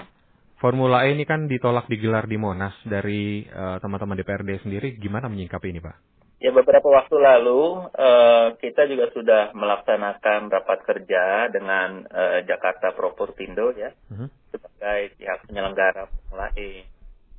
Formula 0.58 1.04
E 1.04 1.12
ini 1.12 1.26
kan 1.26 1.50
ditolak 1.50 1.90
digelar 1.90 2.24
di 2.24 2.38
Monas 2.38 2.74
dari 2.86 3.44
eh, 3.44 3.76
teman-teman 3.82 4.16
DPRD 4.16 4.62
sendiri. 4.64 4.96
Gimana 4.96 5.26
menyingkapi 5.28 5.68
ini 5.70 5.80
Pak? 5.82 5.96
Ya 6.42 6.52
beberapa 6.52 6.84
waktu 6.92 7.16
lalu 7.16 7.88
eh, 7.94 8.46
kita 8.60 8.84
juga 8.84 9.08
sudah 9.16 9.42
melaksanakan 9.56 10.52
rapat 10.52 10.78
kerja 10.84 11.48
dengan 11.48 12.04
eh, 12.04 12.38
Jakarta 12.44 12.92
Proportindo 12.92 13.72
ya 13.74 13.90
Mhm. 14.12 14.28
sebagai 14.52 15.00
pihak 15.16 15.38
penyelenggara 15.48 16.04
Formula 16.06 16.52
E. 16.54 16.84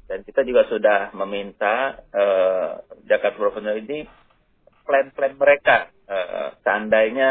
Dan 0.05 0.21
kita 0.21 0.45
juga 0.45 0.65
sudah 0.69 1.13
meminta 1.17 2.01
eh, 2.13 2.69
Jakarta 3.05 3.37
Proportindo 3.37 3.77
ini 3.77 4.05
plan-plan 4.85 5.33
mereka 5.37 5.89
eh, 6.05 6.49
seandainya 6.61 7.29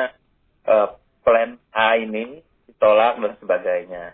eh, 0.65 0.89
plan 1.23 1.59
A 1.71 1.99
ini 1.99 2.39
ditolak 2.67 3.19
dan 3.19 3.35
sebagainya. 3.39 4.05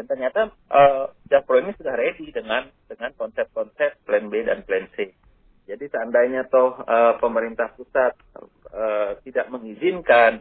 Dan 0.00 0.08
ternyata 0.08 0.48
eh, 0.48 1.04
Jakpro 1.28 1.60
ini 1.60 1.76
sudah 1.76 1.92
ready 1.92 2.32
dengan 2.32 2.72
dengan 2.88 3.12
konsep-konsep 3.20 4.00
plan 4.08 4.32
B 4.32 4.40
dan 4.48 4.64
plan 4.64 4.88
C. 4.96 5.12
Jadi 5.68 5.84
seandainya 5.92 6.48
toh 6.48 6.80
eh, 6.80 7.20
pemerintah 7.20 7.68
pusat 7.76 8.16
eh, 8.72 9.20
tidak 9.28 9.52
mengizinkan 9.52 10.40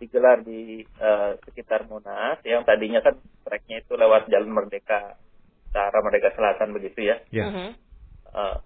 digelar 0.00 0.40
di 0.40 0.80
eh, 0.80 1.32
sekitar 1.44 1.84
Monas 1.84 2.40
yang 2.48 2.64
tadinya 2.64 3.04
kan 3.04 3.20
treknya 3.44 3.84
itu 3.84 3.92
lewat 3.92 4.32
Jalan 4.32 4.48
Merdeka 4.48 5.20
ke 5.68 5.76
arah 5.76 6.00
Merdeka 6.00 6.32
Selatan 6.32 6.72
begitu 6.72 7.04
ya. 7.04 7.20
Ya. 7.28 7.44
Mhm. 7.44 7.68
Eh, 8.32 8.56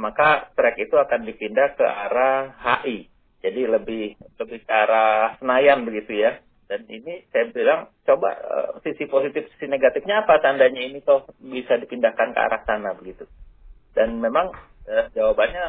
maka 0.00 0.56
trek 0.56 0.80
itu 0.80 0.96
akan 0.96 1.28
dipindah 1.28 1.76
ke 1.76 1.84
arah 1.84 2.56
HI. 2.56 3.12
Jadi 3.44 3.60
lebih 3.68 4.16
lebih 4.40 4.64
ke 4.64 4.72
arah 4.72 5.36
Senayan 5.36 5.84
begitu 5.84 6.16
ya. 6.16 6.40
Dan 6.70 6.86
ini 6.86 7.26
saya 7.34 7.50
bilang 7.50 7.90
coba 8.06 8.30
eh, 8.30 8.70
sisi 8.86 9.10
positif 9.10 9.50
sisi 9.50 9.66
negatifnya 9.66 10.22
apa 10.22 10.38
tandanya 10.38 10.78
ini 10.78 11.02
toh 11.02 11.26
bisa 11.42 11.74
dipindahkan 11.74 12.30
ke 12.30 12.38
arah 12.38 12.62
sana 12.62 12.94
begitu. 12.94 13.26
Dan 13.90 14.22
memang 14.22 14.54
eh, 14.86 15.10
jawabannya 15.10 15.64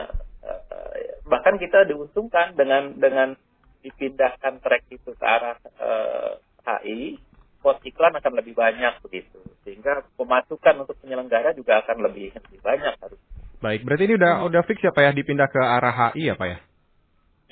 eh, 0.45 1.17
bahkan 1.25 1.57
kita 1.57 1.89
diuntungkan 1.89 2.53
dengan 2.53 2.93
dengan 3.01 3.33
dipindahkan 3.81 4.61
trek 4.61 4.85
itu 4.93 5.09
ke 5.17 5.25
arah 5.25 5.57
eh, 5.57 6.37
HI, 6.61 7.17
pos 7.65 7.81
iklan 7.81 8.13
akan 8.21 8.37
lebih 8.37 8.53
banyak 8.53 9.01
begitu. 9.01 9.41
Sehingga 9.65 10.05
pemasukan 10.21 10.85
untuk 10.85 11.01
penyelenggara 11.01 11.57
juga 11.57 11.81
akan 11.81 12.05
lebih 12.05 12.29
lebih 12.37 12.61
banyak 12.61 12.93
harus. 13.01 13.17
Baik, 13.57 13.81
berarti 13.89 14.05
ini 14.05 14.21
udah 14.21 14.45
udah 14.45 14.61
fix 14.69 14.85
ya 14.85 14.93
Pak 14.93 15.01
ya 15.01 15.11
dipindah 15.17 15.49
ke 15.49 15.57
arah 15.57 16.13
HI 16.13 16.29
ya 16.29 16.37
Pak 16.37 16.45
ya? 16.45 16.57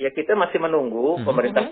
Ya 0.06 0.10
kita 0.14 0.38
masih 0.38 0.62
menunggu 0.62 1.18
Mhm. 1.18 1.26
pemerintah 1.26 1.66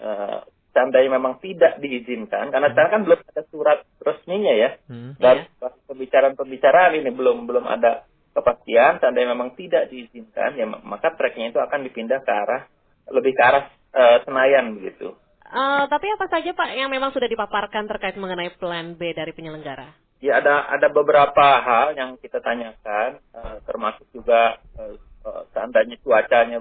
eh, 0.00 0.40
seandainya 0.76 1.16
memang 1.16 1.40
tidak 1.40 1.80
diizinkan 1.80 2.52
karena 2.52 2.68
sekarang 2.76 2.92
kan 2.92 3.02
belum 3.08 3.20
ada 3.32 3.42
surat 3.48 3.78
resminya 4.04 4.52
ya 4.52 4.70
Hmm. 4.92 5.16
dan 5.16 5.48
pembicaraan-pembicaraan 5.88 7.00
ini 7.00 7.10
belum 7.16 7.48
belum 7.48 7.64
ada 7.64 8.04
kepastian 8.36 9.00
seandainya 9.00 9.32
memang 9.32 9.56
tidak 9.56 9.88
diizinkan 9.88 10.60
ya 10.60 10.68
maka 10.68 11.16
treknya 11.16 11.48
itu 11.48 11.58
akan 11.58 11.80
dipindah 11.88 12.20
ke 12.20 12.28
arah 12.28 12.68
lebih 13.08 13.32
ke 13.32 13.42
arah 13.42 13.64
eh, 13.96 14.18
Senayan 14.28 14.76
begitu. 14.76 15.16
Eh, 15.46 15.84
tapi 15.88 16.06
apa 16.10 16.26
saja 16.28 16.50
Pak 16.52 16.74
yang 16.74 16.90
memang 16.90 17.14
sudah 17.14 17.30
dipaparkan 17.30 17.86
terkait 17.86 18.18
mengenai 18.18 18.52
plan 18.58 18.98
B 18.98 19.14
dari 19.14 19.30
penyelenggara? 19.32 19.94
Ya 20.18 20.42
ada 20.42 20.66
ada 20.68 20.90
beberapa 20.90 21.62
hal 21.62 21.94
yang 21.94 22.18
kita 22.18 22.42
tanyakan 22.42 23.22
eh, 23.32 23.56
termasuk 23.64 24.04
juga 24.12 24.58
eh, 24.76 24.98
eh, 25.00 25.42
seandainya 25.54 25.96
cuacanya 26.02 26.60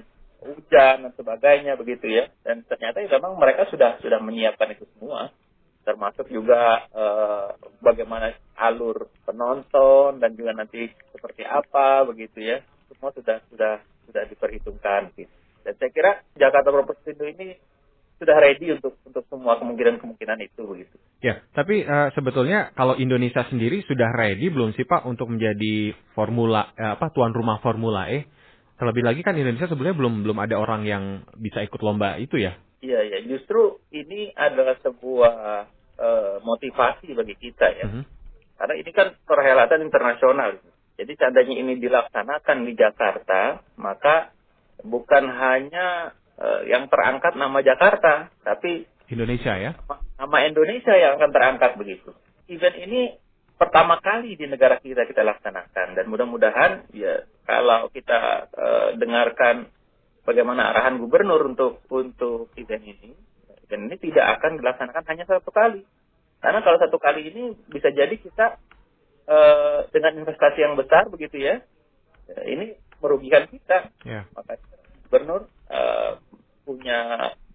hujan 0.66 1.06
dan 1.06 1.14
sebagainya 1.14 1.78
begitu 1.78 2.10
ya 2.10 2.26
dan 2.42 2.66
ternyata 2.66 3.06
ya 3.06 3.22
memang 3.22 3.38
mereka 3.38 3.70
sudah 3.70 4.02
sudah 4.02 4.18
menyiapkan 4.18 4.74
itu 4.74 4.90
semua 4.98 5.30
termasuk 5.86 6.26
juga 6.34 6.90
eh, 6.90 7.48
bagaimana 7.86 8.34
alur 8.58 9.14
penonton 9.30 10.18
dan 10.18 10.34
juga 10.34 10.58
nanti 10.58 10.90
seperti 11.14 11.46
apa 11.46 12.02
begitu 12.10 12.42
ya 12.42 12.66
semua 12.90 13.14
sudah 13.14 13.38
sudah 13.54 13.78
sudah 14.10 14.24
diperhitungkan 14.26 15.14
gitu. 15.14 15.30
dan 15.62 15.74
saya 15.78 15.92
kira 15.94 16.12
Jakarta 16.34 16.74
Propertindo 16.74 17.30
ini 17.30 17.54
sudah 18.16 18.38
ready 18.40 18.72
untuk 18.72 18.96
untuk 19.04 19.28
semua 19.28 19.60
kemungkinan-kemungkinan 19.60 20.40
itu 20.40 20.64
begitu. 20.64 20.96
Ya, 21.20 21.44
tapi 21.52 21.84
eh, 21.84 22.10
sebetulnya 22.16 22.72
kalau 22.72 22.96
Indonesia 22.96 23.44
sendiri 23.52 23.84
sudah 23.84 24.08
ready 24.16 24.48
belum 24.48 24.72
sih 24.72 24.88
Pak 24.88 25.04
untuk 25.04 25.36
menjadi 25.36 25.92
formula 26.16 26.72
eh, 26.80 26.96
apa 26.96 27.12
tuan 27.12 27.36
rumah 27.36 27.60
Formula 27.60 28.08
E? 28.08 28.24
Terlebih 28.76 29.04
lagi 29.08 29.22
kan 29.24 29.40
Indonesia 29.40 29.72
sebenarnya 29.72 29.96
belum 29.96 30.14
belum 30.28 30.38
ada 30.44 30.56
orang 30.60 30.84
yang 30.84 31.24
bisa 31.40 31.64
ikut 31.64 31.80
lomba 31.80 32.20
itu 32.20 32.36
ya. 32.36 32.60
Iya, 32.84 33.02
ya. 33.08 33.20
Justru 33.24 33.80
ini 33.96 34.36
adalah 34.36 34.76
sebuah 34.84 35.36
eh, 35.96 36.36
motivasi 36.44 37.16
bagi 37.16 37.36
kita 37.40 37.68
ya. 37.72 37.88
Mhm. 37.88 38.04
Karena 38.56 38.76
ini 38.76 38.92
kan 38.92 39.08
perhelatan 39.24 39.80
internasional. 39.84 40.60
Jadi 40.96 41.12
seandainya 41.16 41.56
ini 41.60 41.74
dilaksanakan 41.80 42.58
di 42.64 42.74
Jakarta, 42.76 43.60
maka 43.80 44.32
bukan 44.84 45.24
hanya 45.28 46.12
eh, 46.36 46.62
yang 46.68 46.92
terangkat 46.92 47.40
nama 47.40 47.64
Jakarta, 47.64 48.28
tapi 48.44 48.88
Indonesia 49.08 49.56
ya. 49.56 49.72
nama 50.16 50.38
Indonesia 50.48 50.94
yang 50.96 51.16
akan 51.20 51.32
terangkat 51.32 51.72
begitu. 51.80 52.12
Event 52.52 52.78
ini 52.80 53.02
pertama 53.56 54.00
kali 54.04 54.36
di 54.36 54.46
negara 54.52 54.80
kita 54.84 55.08
kita 55.08 55.24
laksanakan 55.24 55.96
dan 55.96 56.06
mudah-mudahan 56.12 56.92
ya 56.92 57.24
kalau 57.48 57.88
kita 57.90 58.52
eh, 58.52 58.90
dengarkan 59.00 59.72
bagaimana 60.26 60.74
arahan 60.74 60.98
gubernur 61.00 61.40
untuk 61.46 61.86
untuk 61.94 62.50
event 62.58 62.84
ini, 62.84 63.14
event 63.70 63.84
ini 63.88 63.96
tidak 64.02 64.42
akan 64.42 64.60
dilaksanakan 64.60 65.06
hanya 65.08 65.26
satu 65.30 65.54
kali. 65.54 65.86
Karena 66.42 66.60
kalau 66.66 66.78
satu 66.82 66.98
kali 66.98 67.32
ini 67.32 67.54
bisa 67.70 67.94
jadi 67.94 68.12
kita 68.18 68.58
eh, 69.30 69.80
dengan 69.94 70.26
investasi 70.26 70.60
yang 70.60 70.76
besar 70.76 71.08
begitu 71.08 71.40
ya, 71.40 71.62
eh, 72.34 72.44
ini 72.50 72.66
merugikan 73.00 73.46
kita 73.48 73.94
Ya. 74.04 74.26
makanya 74.34 74.66
gubernur 75.08 75.48
eh, 75.70 76.12
punya 76.66 77.00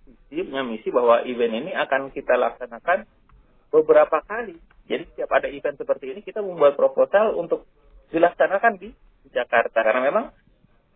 visi, 0.06 0.46
punya 0.46 0.62
misi 0.62 0.88
bahwa 0.94 1.26
event 1.26 1.54
ini 1.66 1.74
akan 1.74 2.14
kita 2.14 2.38
laksanakan 2.38 3.04
beberapa 3.74 4.22
kali. 4.22 4.56
Jadi 4.90 5.06
setiap 5.14 5.30
ada 5.30 5.46
event 5.46 5.78
seperti 5.78 6.10
ini 6.10 6.20
kita 6.26 6.42
membuat 6.42 6.74
proposal 6.74 7.38
untuk 7.38 7.70
dilaksanakan 8.10 8.82
di 8.82 8.90
Jakarta. 9.30 9.86
Karena 9.86 10.02
memang 10.02 10.34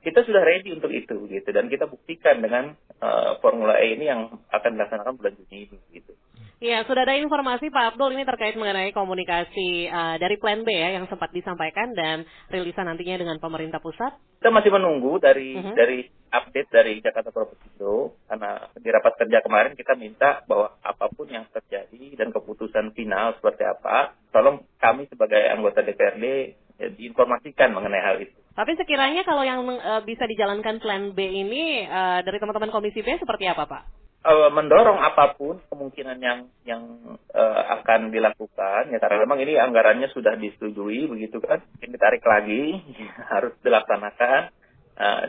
kita 0.03 0.27
sudah 0.27 0.43
ready 0.43 0.75
untuk 0.75 0.91
itu 0.91 1.31
gitu. 1.31 1.49
Dan 1.55 1.71
kita 1.71 1.87
buktikan 1.87 2.43
dengan 2.43 2.75
eh, 3.05 3.31
Formula 3.45 3.77
E 3.77 4.01
ini 4.01 4.09
yang 4.09 4.33
akan 4.49 4.71
dilaksanakan 4.73 5.21
bulan 5.21 5.37
Juni 5.37 5.69
ini 5.69 5.79
gitu. 5.93 6.17
Ya, 6.65 6.81
sudah 6.89 7.05
ada 7.05 7.19
informasi 7.21 7.69
Pak 7.69 7.93
Abdul 7.93 8.17
ini 8.17 8.25
terkait 8.25 8.57
mengenai 8.57 8.95
komunikasi 8.97 9.91
eh, 9.93 10.17
dari 10.17 10.41
Plan 10.41 10.65
B 10.65 10.73
ya 10.73 10.97
yang 10.97 11.05
sempat 11.13 11.29
disampaikan 11.37 11.93
dan 11.93 12.25
rilisan 12.49 12.89
nantinya 12.89 13.21
dengan 13.21 13.37
pemerintah 13.37 13.85
pusat. 13.85 14.17
Kita 14.41 14.49
masih 14.49 14.73
menunggu 14.73 15.21
dari 15.21 15.61
Mhm. 15.61 15.77
dari 15.77 16.09
update 16.33 16.71
dari 16.73 16.93
Jakarta 17.05 17.31
Propertindo 17.31 18.17
karena 18.27 18.71
di 18.75 18.89
rapat 18.91 19.13
kerja 19.21 19.39
kemarin 19.45 19.77
kita 19.77 19.95
minta 19.95 20.41
bahwa 20.49 20.75
apa 20.81 21.07
pun 21.13 21.29
yang 21.29 21.45
terjadi 21.53 22.17
dan 22.17 22.33
keputusan 22.33 22.97
final 22.97 23.37
seperti 23.39 23.63
apa, 23.63 24.17
tolong 24.33 24.65
kami 24.81 25.07
sebagai 25.07 25.39
anggota 25.53 25.85
DPRD 25.85 26.25
ya, 26.81 26.89
diinformasikan 26.91 27.71
mengenai 27.71 28.03
hal 28.03 28.17
itu. 28.25 28.44
Tapi 28.55 28.73
sekiranya 28.79 29.27
kalau 29.27 29.43
yang 29.43 29.67
eh, 29.67 30.03
bisa 30.07 30.25
dijalankan 30.31 30.79
Plan 30.79 31.11
B 31.13 31.19
ini 31.23 31.85
eh, 31.85 32.19
dari 32.23 32.39
teman-teman 32.39 32.71
Komisi 32.71 33.03
B 33.03 33.19
seperti 33.19 33.51
apa 33.51 33.67
Pak? 33.67 33.83
Eh, 34.25 34.51
mendorong 34.55 35.03
apa 35.03 35.35
pun 35.37 35.61
kemungkinan 35.69 36.19
yang 36.23 36.49
yang 36.65 36.83
eh, 37.35 37.63
akan 37.83 38.15
dilakukan 38.15 38.95
ya 38.95 38.99
karena 39.03 39.27
memang 39.27 39.43
ini 39.43 39.59
anggarannya 39.59 40.09
sudah 40.15 40.39
disetujui 40.39 41.11
begitu 41.11 41.43
kan 41.43 41.61
ini 41.83 41.93
ditarik 41.93 42.25
lagi 42.25 42.79
harus 43.35 43.53
dilaksanakan 43.61 44.65
Eh, 44.95 45.25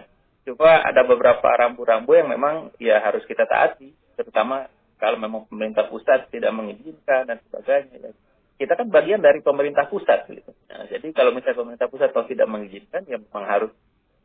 coba 0.45 0.85
ada 0.85 1.01
beberapa 1.09 1.49
rambu-rambu 1.57 2.13
yang 2.13 2.29
memang 2.29 2.69
ya 2.77 3.01
harus 3.01 3.25
kita 3.25 3.49
taati 3.49 3.97
terutama 4.13 4.69
kalau 5.01 5.17
memang 5.17 5.49
pemerintah 5.49 5.89
pusat 5.89 6.29
tidak 6.29 6.53
mengizinkan 6.53 7.25
dan 7.25 7.41
sebagainya 7.49 7.97
ya. 7.97 8.11
Kita 8.55 8.73
kan 8.79 8.87
bagian 8.87 9.19
dari 9.19 9.43
pemerintah 9.43 9.87
pusat 9.91 10.27
gitu 10.31 10.55
Nah, 10.75 10.91
jadi 10.91 11.07
kalau 11.15 11.31
misalnya 11.31 11.55
pemerintah 11.63 11.87
pusat 11.87 12.11
kalau 12.11 12.27
tidak 12.27 12.51
mengizinkan 12.51 13.07
ya 13.07 13.15
memang 13.15 13.47
harus 13.47 13.71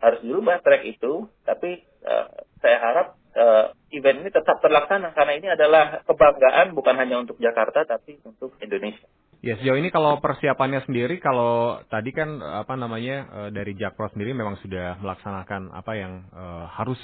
harus 0.03 0.19
dirubah 0.27 0.59
track 0.67 0.83
itu 0.83 1.31
tapi 1.47 1.79
eh, 1.87 2.27
saya 2.59 2.79
harap 2.83 3.07
eh, 3.39 3.65
event 3.95 4.27
ini 4.27 4.31
tetap 4.35 4.59
terlaksana 4.59 5.15
karena 5.15 5.33
ini 5.39 5.49
adalah 5.55 6.03
kebanggaan 6.03 6.75
bukan 6.75 6.99
hanya 6.99 7.23
untuk 7.23 7.39
Jakarta 7.39 7.87
tapi 7.87 8.19
untuk 8.27 8.59
Indonesia. 8.59 9.07
Ya 9.41 9.57
sejauh 9.57 9.79
ini 9.79 9.89
kalau 9.95 10.19
persiapannya 10.19 10.85
sendiri 10.85 11.17
kalau 11.23 11.81
tadi 11.87 12.11
kan 12.11 12.43
apa 12.43 12.75
namanya 12.75 13.47
eh, 13.47 13.51
dari 13.55 13.79
Jakpro 13.79 14.11
sendiri 14.11 14.35
memang 14.35 14.59
sudah 14.59 14.99
melaksanakan 14.99 15.71
apa 15.71 15.93
yang 15.95 16.27
eh, 16.35 16.65
harus 16.75 16.99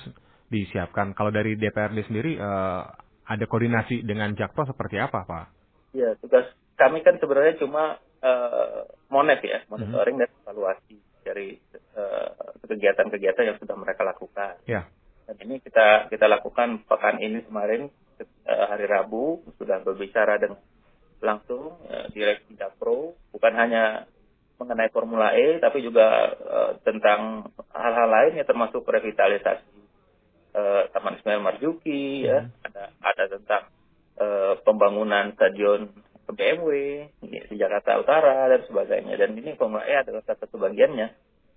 disiapkan. 0.51 1.15
Kalau 1.15 1.31
dari 1.31 1.55
DPRD 1.55 2.11
sendiri 2.11 2.35
eh, 2.35 2.83
ada 3.27 3.45
koordinasi 3.47 4.03
dengan 4.03 4.35
Jakpro 4.35 4.67
seperti 4.67 4.99
apa 4.99 5.23
Pak? 5.23 5.47
Ya 5.95 6.19
tugas 6.19 6.56
kami 6.77 7.01
kan 7.01 7.17
sebenarnya 7.17 7.57
cuma 7.59 7.97
eh, 8.21 8.81
monet 9.09 9.41
ya 9.43 9.65
monitoring 9.73 10.21
dan 10.21 10.31
evaluasi 10.45 10.97
dari 11.25 11.57
eh, 11.97 12.31
kegiatan-kegiatan 12.63 13.45
yang 13.49 13.59
sudah 13.59 13.75
mereka 13.75 14.07
lakukan. 14.07 14.61
Ya. 14.69 14.87
Dan 15.27 15.37
ini 15.43 15.59
kita 15.59 16.07
kita 16.07 16.31
lakukan 16.31 16.87
pekan 16.87 17.19
ini 17.19 17.43
kemarin 17.43 17.91
eh, 18.21 18.67
hari 18.71 18.87
Rabu 18.87 19.43
sudah 19.59 19.83
berbicara 19.83 20.39
dengan 20.39 20.61
langsung 21.25 21.81
eh, 21.89 22.07
direksi 22.13 22.55
Jakpro 22.55 23.17
bukan 23.33 23.53
hanya 23.57 24.07
mengenai 24.57 24.89
Formula 24.93 25.37
E 25.37 25.59
tapi 25.61 25.83
juga 25.85 26.33
eh, 26.33 26.73
tentang 26.85 27.51
hal-hal 27.73 28.09
lain 28.09 28.39
ya 28.41 28.45
termasuk 28.45 28.85
revitalisasi 28.85 29.81
eh, 30.55 30.83
Taman 30.93 31.17
Ismail 31.21 31.43
Marzuki 31.43 32.25
ya 32.25 32.47
ada 32.65 32.93
ada 33.01 33.25
tentang 33.33 33.63
eh, 34.21 34.55
pembangunan 34.65 35.33
stadion 35.37 35.91
BMW 36.33 36.71
ya, 37.23 37.43
di 37.47 37.55
Jakarta 37.59 38.01
Utara 38.01 38.51
dan 38.51 38.67
sebagainya 38.67 39.15
dan 39.15 39.37
ini 39.39 39.55
Formula 39.55 39.87
E 39.87 39.95
adalah 39.95 40.23
salah 40.27 40.41
satu 40.43 40.57
bagiannya 40.59 41.09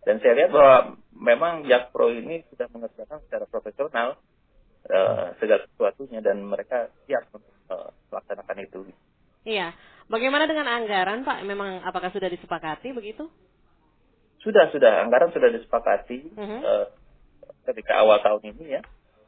dan 0.06 0.16
saya 0.24 0.34
lihat 0.38 0.52
bahwa 0.54 0.78
memang 1.12 1.54
Jakpro 1.68 2.10
ini 2.14 2.46
sudah 2.54 2.70
mengerjakan 2.72 3.20
secara 3.28 3.46
profesional 3.50 4.16
eh, 4.88 5.26
segala 5.38 5.66
sesuatunya 5.74 6.20
dan 6.24 6.40
mereka 6.46 6.88
siap 7.06 7.28
untuk 7.34 7.52
eh, 7.70 7.90
melaksanakan 8.14 8.58
itu. 8.64 8.80
Iya. 9.44 9.74
Bagaimana 10.10 10.50
dengan 10.50 10.66
anggaran 10.66 11.22
Pak? 11.22 11.46
Memang 11.46 11.86
apakah 11.86 12.10
sudah 12.10 12.28
disepakati 12.32 12.96
begitu? 12.96 13.30
Sudah 14.42 14.72
sudah 14.72 15.04
anggaran 15.06 15.30
sudah 15.36 15.52
disepakati 15.52 16.32
Mhm. 16.34 16.60
eh, 16.64 16.86
ketika 17.68 18.02
awal 18.02 18.18
tahun 18.24 18.56
ini 18.56 18.80
ya 18.80 18.82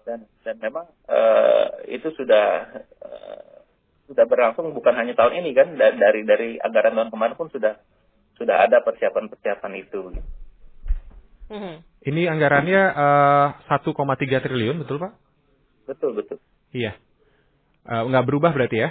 dan 0.08 0.26
dan 0.42 0.56
memang 0.58 0.88
eh, 1.06 2.00
itu 2.00 2.10
sudah 2.16 2.48
eh, 2.82 3.51
sudah 4.10 4.26
berlangsung 4.26 4.72
bukan 4.74 4.94
hanya 4.98 5.14
tahun 5.14 5.44
ini 5.44 5.52
kan 5.54 5.74
Da- 5.78 5.96
dari 5.96 6.22
dari 6.26 6.50
anggaran 6.58 6.98
tahun 6.98 7.10
kemarin 7.14 7.36
pun 7.38 7.50
sudah 7.50 7.78
sudah 8.38 8.66
ada 8.66 8.82
persiapan-persiapan 8.82 9.74
itu. 9.78 10.02
Mhm. 11.52 11.76
Ini 12.08 12.22
anggarannya 12.32 12.82
eh, 12.96 13.48
1,3 13.70 14.42
triliun, 14.42 14.82
betul 14.82 14.98
Pak? 14.98 15.14
Betul 15.86 16.16
betul 16.16 16.38
Iya. 16.72 16.96
Eh, 17.86 18.02
nggak 18.08 18.26
berubah 18.26 18.56
berarti 18.56 18.78
ya? 18.80 18.90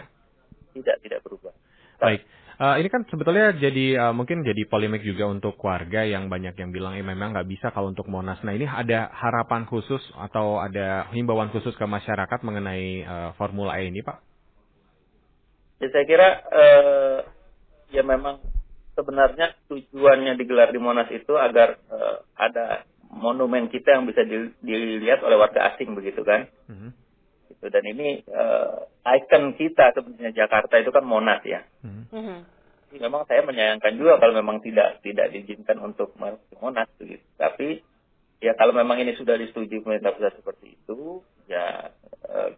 tidak 0.71 0.97
tidak 1.02 1.21
berubah. 1.26 1.50
Baik. 1.99 2.23
Eh, 2.61 2.76
ini 2.85 2.88
kan 2.93 3.02
sebetulnya 3.09 3.57
jadi 3.57 3.87
eh, 3.97 4.12
mungkin 4.14 4.45
jadi 4.45 4.69
polemik 4.69 5.02
juga 5.02 5.26
untuk 5.26 5.57
warga 5.64 6.05
yang 6.05 6.29
banyak 6.29 6.55
yang 6.61 6.71
bilang 6.71 6.95
eh, 6.95 7.02
memang 7.02 7.33
nggak 7.33 7.49
bisa 7.49 7.73
kalau 7.73 7.90
untuk 7.90 8.07
Monas. 8.07 8.38
Nah 8.45 8.52
ini 8.52 8.69
ada 8.69 9.09
harapan 9.11 9.64
khusus 9.67 10.00
atau 10.14 10.61
ada 10.61 11.09
himbauan 11.11 11.49
khusus 11.50 11.73
ke 11.75 11.87
masyarakat 11.88 12.38
mengenai 12.45 13.02
eh, 13.02 13.31
Formula 13.40 13.81
E 13.81 13.88
ini 13.88 14.05
Pak? 14.05 14.29
Ya 15.80 15.88
saya 15.88 16.04
kira 16.04 16.28
eh, 16.52 17.18
ya 17.96 18.02
memang 18.04 18.44
sebenarnya 18.92 19.56
tujuannya 19.66 20.37
digelar 20.37 20.68
di 20.70 20.80
Monas 20.80 21.08
itu 21.08 21.32
agar 21.40 21.80
eh, 21.88 22.16
ada 22.37 22.84
monumen 23.10 23.66
kita 23.72 23.96
yang 23.99 24.06
bisa 24.06 24.22
di- 24.22 24.54
dilihat 24.62 25.25
oleh 25.25 25.40
warga 25.40 25.72
asing 25.75 25.96
begitu 25.96 26.22
kan. 26.22 26.46
Mhm. 26.68 26.92
Gitu. 27.49 27.64
Dan 27.72 27.84
ini 27.88 28.20
eh, 28.22 28.76
ikon 29.08 29.56
kita 29.56 29.96
sebenarnya 29.96 30.46
Jakarta 30.46 30.76
itu 30.76 30.92
kan 30.92 31.02
Monas 31.08 31.40
ya. 31.49 31.64
Mhm. 31.80 32.04
Mhm. 32.12 32.38
Jadi 32.90 32.99
memang 33.06 33.22
saya 33.25 33.46
menyayangkan 33.46 33.94
juga 33.96 34.18
kalau 34.18 34.34
memang 34.37 34.60
tidak 34.60 34.99
tidak 35.00 35.30
diizinkan 35.32 35.78
untuk 35.80 36.12
masuk 36.20 36.42
ke 36.50 36.56
Monas 36.60 36.90
begitu. 37.00 37.25
Tapi 37.40 37.80
ya 38.44 38.52
kalau 38.52 38.76
memang 38.76 39.00
ini 39.00 39.16
sudah 39.16 39.40
disetujui 39.40 39.80
pemerintah 39.80 40.12
pusat 40.12 40.37
seperti 40.37 40.76
itu, 40.76 41.25
ya 41.49 41.88
eh, 42.28 42.50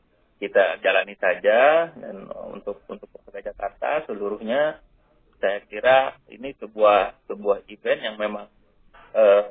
kita 0.42 0.82
jalani 0.82 1.14
saja 1.22 1.86
dan 1.94 2.26
untuk 2.50 2.82
untuk 2.90 3.06
warga 3.14 3.54
Jakarta 3.54 4.02
seluruhnya 4.10 4.82
saya 5.38 5.62
kira 5.70 6.18
ini 6.34 6.50
sebuah 6.58 7.30
sebuah 7.30 7.62
event 7.70 8.00
yang 8.02 8.16
memang 8.18 8.50
eh, 9.14 9.44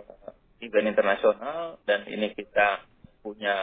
event 0.60 0.92
internasional 0.92 1.80
dan 1.88 2.04
ini 2.12 2.36
kita 2.36 2.84
punya 3.24 3.56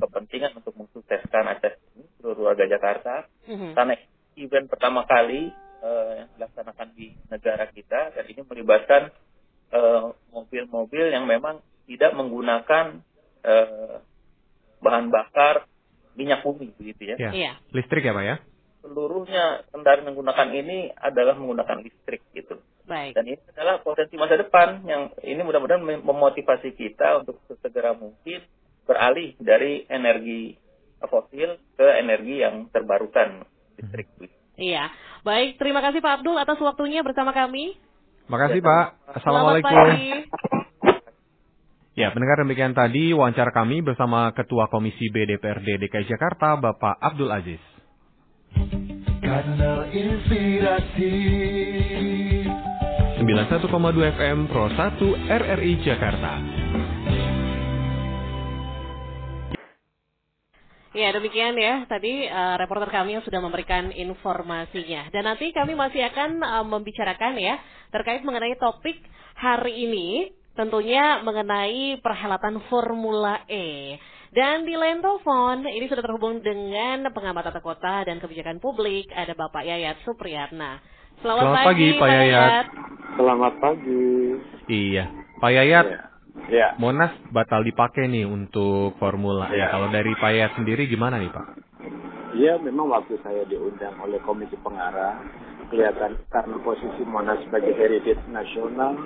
kepentingan 0.00 0.56
untuk 0.56 0.72
mensukseskan 0.80 1.44
acara 1.52 1.76
ini 1.92 2.08
seluruh 2.16 2.48
warga 2.48 2.64
Jakarta 2.64 3.28
Mhm. 3.44 3.76
karena 3.76 3.94
event 4.40 4.66
pertama 4.72 5.04
kali 5.04 5.52
eh, 5.84 6.12
yang 6.16 6.28
dilaksanakan 6.40 6.88
di 6.96 7.12
negara 7.28 7.68
kita 7.68 8.16
dan 8.16 8.24
ini 8.24 8.40
melibatkan 8.40 9.12
eh, 9.68 10.04
mobil-mobil 10.32 11.12
yang 11.12 11.28
memang 11.28 11.60
tidak 11.84 12.16
menggunakan 12.16 13.04
eh, 13.44 14.00
bahan 14.80 15.12
bakar 15.12 15.68
minyak 16.14 16.42
bumi 16.42 16.74
begitu 16.74 17.14
ya. 17.14 17.16
Ya. 17.18 17.30
Iya. 17.30 17.52
Listrik 17.70 18.06
ya 18.06 18.14
Pak 18.14 18.24
ya? 18.24 18.36
Seluruhnya 18.84 19.64
kendaraan 19.72 20.04
yang 20.04 20.08
menggunakan 20.12 20.48
ini 20.52 20.92
adalah 20.92 21.34
menggunakan 21.38 21.78
listrik 21.80 22.20
gitu. 22.36 22.60
Baik. 22.84 23.16
Dan 23.16 23.24
ini 23.32 23.40
adalah 23.56 23.80
potensi 23.80 24.14
masa 24.20 24.36
depan 24.36 24.84
yang 24.84 25.08
ini 25.24 25.40
mudah-mudahan 25.40 25.80
mem- 25.80 26.04
memotivasi 26.04 26.76
kita 26.76 27.24
untuk 27.24 27.40
sesegera 27.48 27.96
mungkin 27.96 28.44
beralih 28.84 29.32
dari 29.40 29.88
energi 29.88 30.60
fosil 31.04 31.60
ke 31.76 31.86
energi 32.00 32.44
yang 32.44 32.68
terbarukan 32.68 33.44
listrik. 33.80 34.08
Iya. 34.54 34.92
Baik, 35.24 35.56
terima 35.56 35.80
kasih 35.80 36.04
Pak 36.04 36.20
Abdul 36.20 36.36
atas 36.36 36.60
waktunya 36.60 37.00
bersama 37.00 37.32
kami. 37.32 37.74
Makasih 38.28 38.60
Pak. 38.60 38.84
Selamat 39.24 39.64
Assalamualaikum. 39.64 40.60
Ya, 41.94 42.10
pendengar 42.10 42.42
demikian 42.42 42.74
tadi 42.74 43.14
wawancara 43.14 43.54
kami 43.54 43.78
bersama 43.78 44.26
Ketua 44.34 44.66
Komisi 44.66 45.14
B 45.14 45.30
DPRD 45.30 45.78
DKI 45.78 46.10
Jakarta, 46.10 46.58
Bapak 46.58 46.98
Abdul 46.98 47.30
Aziz. 47.30 47.62
Kanal 49.22 49.86
Inspirasi 49.94 51.14
91,2 53.22 54.10
FM 54.10 54.38
Pro 54.50 54.66
1 54.74 54.74
RRI 55.38 55.72
Jakarta. 55.86 56.32
Ya 60.98 61.14
demikian 61.14 61.54
ya 61.54 61.86
tadi 61.86 62.26
eh, 62.26 62.54
reporter 62.58 62.90
kami 62.90 63.22
yang 63.22 63.22
sudah 63.22 63.38
memberikan 63.38 63.94
informasinya 63.94 65.14
dan 65.14 65.30
nanti 65.30 65.54
kami 65.54 65.78
masih 65.78 66.10
akan 66.10 66.42
eh, 66.42 66.64
membicarakan 66.66 67.38
ya 67.38 67.54
terkait 67.94 68.26
mengenai 68.26 68.58
topik 68.58 68.98
hari 69.38 69.86
ini 69.86 70.42
tentunya 70.54 71.20
mengenai 71.22 71.98
perhelatan 71.98 72.62
Formula 72.70 73.42
E 73.50 73.98
dan 74.34 74.66
di 74.66 74.74
line 74.74 74.98
telepon 74.98 75.62
ini 75.66 75.86
sudah 75.86 76.02
terhubung 76.02 76.42
dengan 76.42 77.06
pengamat 77.14 77.50
tata 77.50 77.62
kota 77.62 78.02
dan 78.06 78.18
kebijakan 78.18 78.58
publik 78.58 79.10
ada 79.14 79.34
Bapak 79.34 79.62
Yayat 79.62 80.02
Supriyatna. 80.02 80.82
Selamat, 81.22 81.42
Selamat 81.46 81.66
pagi, 81.70 81.88
Pak 81.94 82.08
Yayat. 82.10 82.66
Selamat 83.14 83.54
pagi. 83.62 84.06
Iya, 84.66 85.04
Pak 85.38 85.50
Yayat, 85.54 85.86
Ya. 86.50 86.74
Monas 86.82 87.14
batal 87.30 87.62
dipakai 87.62 88.10
nih 88.10 88.26
untuk 88.26 88.98
Formula 88.98 89.54
E. 89.54 89.62
Ya. 89.62 89.70
Kalau 89.70 89.88
dari 89.88 90.12
Pak 90.18 90.30
Yayat 90.34 90.52
sendiri 90.58 90.90
gimana 90.90 91.22
nih 91.22 91.30
Pak? 91.30 91.46
Ya, 92.34 92.58
memang 92.58 92.90
waktu 92.90 93.14
saya 93.22 93.46
diundang 93.46 93.94
oleh 94.02 94.18
Komisi 94.26 94.58
Pengarah, 94.58 95.22
kelihatan 95.70 96.18
karena 96.34 96.56
posisi 96.66 97.06
Monas 97.06 97.38
sebagai 97.46 97.70
heritage 97.78 98.18
nasional, 98.26 98.98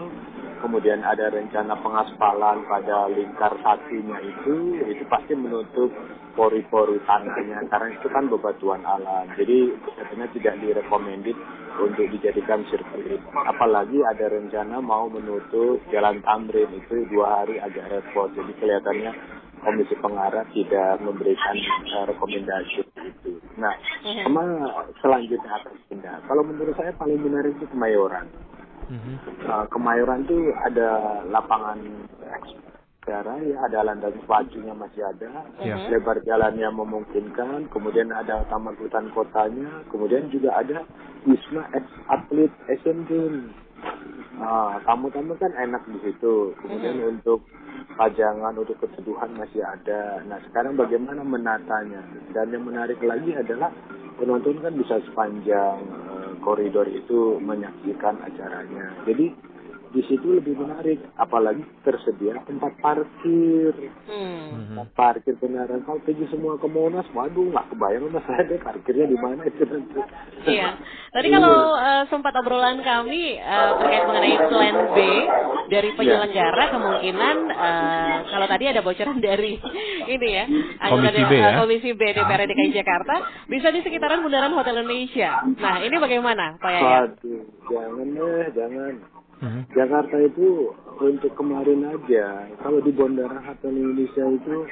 kemudian 0.61 1.01
ada 1.03 1.31
rencana 1.33 1.75
pengaspalan 1.81 2.67
pada 2.67 3.09
lingkar 3.11 3.55
satunya 3.63 4.19
itu, 4.23 4.83
itu 4.87 5.05
pasti 5.07 5.35
menutup 5.35 5.91
pori-pori 6.39 7.03
tanahnya, 7.03 7.67
karena 7.67 7.89
itu 7.99 8.07
kan 8.11 8.31
bebatuan 8.31 8.83
alam. 8.87 9.27
Jadi, 9.35 9.75
sebenarnya 9.99 10.35
tidak 10.39 10.55
direkomendit 10.63 11.39
untuk 11.79 12.07
dijadikan 12.11 12.67
sirkuit. 12.69 13.23
Apalagi 13.47 14.03
ada 14.03 14.27
rencana 14.27 14.83
mau 14.83 15.07
menutup 15.07 15.79
Jalan 15.95 16.19
Tamrin 16.27 16.71
itu 16.75 17.07
dua 17.11 17.43
hari 17.43 17.63
agak 17.63 17.87
repot. 17.89 18.31
Jadi 18.35 18.53
kelihatannya 18.59 19.13
Komisi 19.59 19.95
Pengarah 19.99 20.47
tidak 20.55 21.03
memberikan 21.03 21.57
eh, 21.59 22.05
rekomendasi 22.15 22.83
itu. 22.87 23.43
Nah, 23.59 23.75
sama 24.23 24.43
selanjutnya 25.03 25.51
akan 25.51 25.75
pindah. 25.91 26.17
Kalau 26.31 26.43
menurut 26.47 26.75
saya 26.79 26.95
paling 26.95 27.19
menarik 27.19 27.59
itu 27.59 27.67
Kemayoran. 27.67 28.31
Uh, 28.89 29.65
Kemayoran 29.69 30.25
itu 30.25 30.49
ada 30.65 31.21
lapangan 31.29 31.77
sekarang 33.05 33.41
ya 33.49 33.57
ada 33.65 33.89
landas 33.89 34.13
pacunya 34.29 34.77
masih 34.77 35.01
ada, 35.01 35.49
Ya. 35.65 35.77
lebar 35.89 36.21
jalannya 36.29 36.69
memungkinkan, 36.69 37.73
kemudian 37.73 38.13
ada 38.13 38.45
taman 38.53 38.77
hutan 38.77 39.09
kotanya, 39.17 39.81
kemudian 39.89 40.29
juga 40.29 40.53
ada 40.61 40.85
wisma 41.25 41.65
atlet 42.13 42.53
Asian 42.69 43.09
Games. 43.09 43.49
Nah, 44.39 44.79
tamu-tamu 44.87 45.35
kan 45.35 45.51
enak 45.51 45.83
di 45.91 45.99
situ. 46.07 46.55
Kemudian 46.63 47.19
untuk 47.19 47.43
pajangan 47.99 48.55
untuk 48.55 48.79
keteduhan 48.79 49.35
masih 49.35 49.67
ada. 49.67 50.23
Nah, 50.31 50.39
sekarang 50.49 50.79
bagaimana 50.79 51.27
menatanya? 51.27 52.01
Dan 52.31 52.55
yang 52.55 52.63
menarik 52.63 53.03
lagi 53.03 53.35
adalah 53.35 53.75
penonton 54.15 54.63
kan 54.63 54.75
bisa 54.79 55.03
sepanjang 55.11 55.79
eh, 55.83 56.31
koridor 56.47 56.87
itu 56.87 57.43
menyaksikan 57.43 58.23
acaranya. 58.23 58.95
Jadi 59.03 59.35
di 59.89 60.03
situ 60.05 60.37
lebih 60.37 60.55
menarik, 60.59 61.01
apalagi 61.17 61.65
tersedia 61.81 62.37
tempat 62.45 62.77
parkir. 62.85 63.73
Hmm. 64.05 64.77
Tempat 64.77 64.89
parkir 64.93 65.35
kendaraan 65.41 65.81
kalau 65.85 66.01
pergi 66.05 66.29
semua 66.29 66.61
ke 66.61 66.69
Monas, 66.69 67.09
waduh 67.17 67.49
nggak 67.49 67.73
kebayang 67.73 68.13
mas 68.13 68.27
ada 68.29 68.55
parkirnya 68.61 69.07
di 69.09 69.19
mana 69.19 69.43
itu 69.49 69.65
nanti. 69.65 70.01
Iya. 70.45 70.77
Tadi 71.09 71.29
kalau 71.33 71.73
eh, 71.81 72.05
sempat 72.13 72.37
obrolan 72.37 72.85
kami 72.85 73.41
eh, 73.41 73.71
terkait 73.81 74.05
mengenai 74.05 74.37
plan 74.53 74.77
B 74.93 74.99
dari 75.73 75.91
penyelenggara 75.97 76.65
kemungkinan 76.69 77.37
eh, 77.49 78.15
kalau 78.29 78.47
tadi 78.47 78.65
ada 78.69 78.81
bocoran 78.85 79.19
dari 79.21 79.57
ini 80.15 80.29
ya 80.29 80.45
anggota 80.85 81.09
Komisi 81.09 81.23
B 81.25 81.33
eh, 81.33 81.41
ya? 81.41 81.51
Komisi 81.57 81.91
B 81.97 82.03
DPR 82.13 82.43
DKI 82.45 82.71
Jakarta 82.77 83.15
bisa 83.49 83.73
di 83.73 83.81
sekitaran 83.81 84.21
Bundaran 84.21 84.53
Hotel 84.53 84.85
Indonesia. 84.85 85.43
Nah 85.57 85.81
ini 85.81 85.97
bagaimana 85.97 86.61
Pak 86.61 86.71
Yayat? 86.71 86.87
Waduh, 87.17 87.43
jangan 87.73 88.07
deh, 88.13 88.47
jangan. 88.53 88.95
Mhm. 89.39 89.61
Jakarta 89.71 90.17
itu 90.19 90.75
untuk 90.99 91.31
kemarin 91.39 91.87
aja, 91.87 92.51
kalau 92.59 92.83
di 92.83 92.91
Bandara 92.91 93.39
Hotel 93.39 93.71
Indonesia 93.71 94.27
itu, 94.27 94.67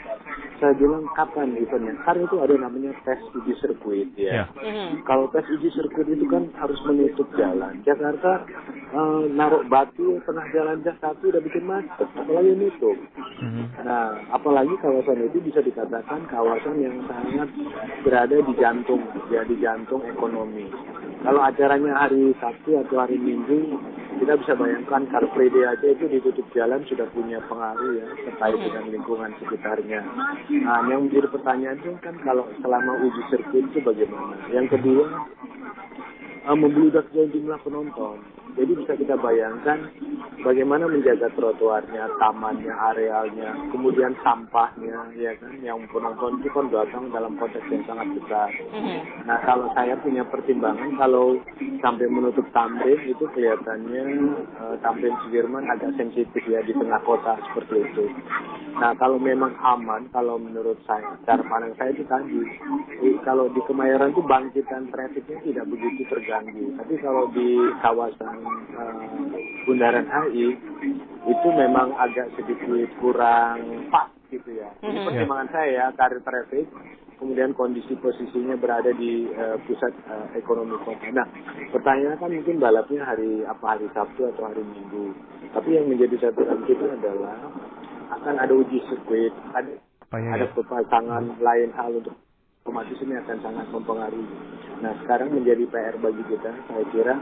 saya 0.59 0.75
bilang 0.75 1.07
kapan 1.15 1.55
eventnya? 1.55 1.95
Karena 2.03 2.27
itu 2.27 2.37
ada 2.43 2.55
namanya 2.59 2.91
tes 3.07 3.21
uji 3.31 3.55
sirkuit 3.63 4.11
ya. 4.19 4.43
Ya. 4.43 4.45
Mhm. 4.59 5.07
Kalau 5.07 5.31
tes 5.31 5.47
uji 5.47 5.71
sirkuit 5.71 6.11
itu 6.11 6.27
kan 6.27 6.51
harus 6.59 6.81
menutup 6.83 7.29
jalan. 7.39 7.79
Jakarta 7.87 8.43
eh, 8.87 9.25
naruh 9.31 9.63
batu 9.71 10.19
tengah 10.27 10.47
jalan 10.51 10.83
Jakarta 10.83 11.21
udah 11.23 11.43
bikin 11.45 11.63
macet, 11.69 12.09
apalagi 12.17 12.53
nutup. 12.59 12.99
Mhm. 13.39 13.65
Nah, 13.87 14.19
apalagi 14.35 14.75
kawasan 14.83 15.31
itu 15.31 15.39
bisa 15.47 15.63
dikatakan 15.63 16.27
kawasan 16.27 16.81
yang 16.83 16.97
sangat 17.07 17.53
berada 18.03 18.35
di 18.35 18.55
jantung, 18.59 19.05
ya 19.31 19.47
di 19.47 19.55
jantung 19.63 20.03
ekonomi. 20.09 20.67
Kalau 21.23 21.43
acaranya 21.43 22.07
hari 22.07 22.33
Sabtu 22.41 22.81
atau 22.81 22.97
hari 23.03 23.19
Minggu, 23.19 23.77
kita 24.17 24.33
bisa 24.41 24.56
bayangkan 24.57 25.05
Car 25.13 25.25
Free 25.37 25.53
Day 25.53 25.69
aja 25.69 25.87
itu 25.87 26.09
ditutup 26.09 26.47
jalan 26.57 26.83
sudah 26.89 27.07
punya 27.13 27.39
pengaruh 27.47 28.01
ya 28.01 28.07
terkait 28.27 28.59
dengan 28.59 28.85
lingkungan 28.91 29.31
sekitarnya. 29.39 30.01
Nah, 30.65 30.81
yang 30.89 31.07
menjadi 31.07 31.29
pertanyaan 31.31 31.79
itu 31.81 31.93
kan 32.01 32.17
kalau 32.25 32.49
selama 32.65 32.93
uji 33.05 33.23
sirkuit 33.31 33.65
itu 33.71 33.79
bagaimana? 33.85 34.35
Yang 34.51 34.77
kedua, 34.77 35.05
uh, 36.49 36.57
membludaknya 36.57 37.23
jumlah 37.31 37.59
penonton. 37.63 38.19
Jadi 38.57 38.73
bisa 38.73 38.93
kita 38.97 39.15
bayangkan 39.21 39.93
bagaimana 40.41 40.89
menjaga 40.89 41.29
trotoarnya, 41.37 42.09
tamannya, 42.17 42.73
arealnya, 42.73 43.53
kemudian 43.69 44.17
sampahnya, 44.25 45.13
ya 45.13 45.37
kan, 45.37 45.53
yang 45.61 45.85
penonton 45.93 46.41
itu 46.41 46.49
kan 46.49 46.73
datang 46.73 47.13
dalam 47.13 47.37
konteks 47.37 47.69
yang 47.69 47.85
sangat 47.85 48.09
besar. 48.17 48.49
Mhm. 48.73 49.29
Nah 49.29 49.39
kalau 49.45 49.69
saya 49.77 49.93
punya 50.01 50.25
pertimbangan 50.25 50.97
kalau 50.97 51.37
sampai 51.85 52.09
menutup 52.09 52.49
tamrin 52.57 53.01
itu 53.05 53.29
kelihatannya 53.37 54.05
uh, 54.57 54.75
tamrin 54.81 55.13
Sudirman 55.25 55.69
agak 55.69 55.93
sensitif 56.01 56.41
ya 56.49 56.65
di 56.65 56.73
tengah 56.73 57.01
kota 57.05 57.37
seperti 57.53 57.93
itu. 57.93 58.05
Nah 58.81 58.97
kalau 58.97 59.21
memang 59.21 59.53
aman, 59.61 60.09
kalau 60.13 60.41
menurut 60.41 60.81
saya, 60.89 61.17
cara 61.29 61.45
pandang 61.45 61.77
saya 61.77 61.93
itu 61.93 62.05
tadi, 62.09 62.41
eh, 63.05 63.17
kalau 63.25 63.49
di 63.53 63.61
Kemayoran 63.65 64.13
itu 64.13 64.23
bangkitan 64.25 64.93
trafiknya 64.93 65.41
tidak 65.43 65.67
begitu 65.69 66.05
terganggu. 66.09 66.77
Tapi 66.81 66.95
kalau 67.01 67.29
di 67.33 67.57
kawasan 67.81 68.46
eh, 68.73 69.07
Bundaran 69.67 70.07
HI 70.07 70.47
itu 71.27 71.49
memang 71.51 71.91
agak 71.99 72.31
sedikit 72.39 72.71
kurang 73.03 73.91
pas 73.91 74.11
gitu 74.31 74.51
ya. 74.55 74.71
Ini 74.81 74.99
Mhm. 75.01 75.07
pertimbangan 75.07 75.49
saya 75.51 75.69
ya, 75.71 75.87
karir 75.95 76.23
traffic 76.23 76.67
kemudian 77.17 77.57
kondisi 77.57 77.97
posisinya 77.97 78.61
berada 78.61 78.93
di 78.93 79.25
eh, 79.27 79.57
pusat 79.65 79.93
eh, 80.07 80.27
ekonomi 80.37 80.77
kota. 80.85 81.09
Nah, 81.11 81.27
pertanyaannya 81.73 82.21
kan 82.21 82.31
mungkin 82.31 82.57
balapnya 82.61 83.03
hari 83.09 83.41
apa 83.43 83.65
hari 83.77 83.89
Sabtu 83.97 84.29
atau 84.29 84.53
hari 84.53 84.63
Minggu. 84.63 85.17
Tapi 85.57 85.69
yang 85.73 85.89
menjadi 85.89 86.29
catatan 86.29 86.61
kita 86.69 86.87
adalah 86.93 87.37
akan 88.13 88.35
ada 88.39 88.53
uji 88.55 88.79
sirkuit, 88.87 89.33
ada 89.51 89.73
Apanya 90.07 90.39
ada 90.39 90.47
ya? 90.47 90.53
pemasangan 90.55 91.25
lain 91.43 91.71
hal 91.75 91.91
untuk 91.99 92.15
otomatis 92.63 92.99
ini 93.03 93.15
akan 93.19 93.39
sangat 93.43 93.67
mempengaruhi. 93.75 94.37
Nah, 94.85 94.93
sekarang 95.03 95.33
menjadi 95.33 95.65
PR 95.67 95.97
bagi 95.99 96.23
kita, 96.29 96.53
saya 96.69 96.85
kira 96.93 97.15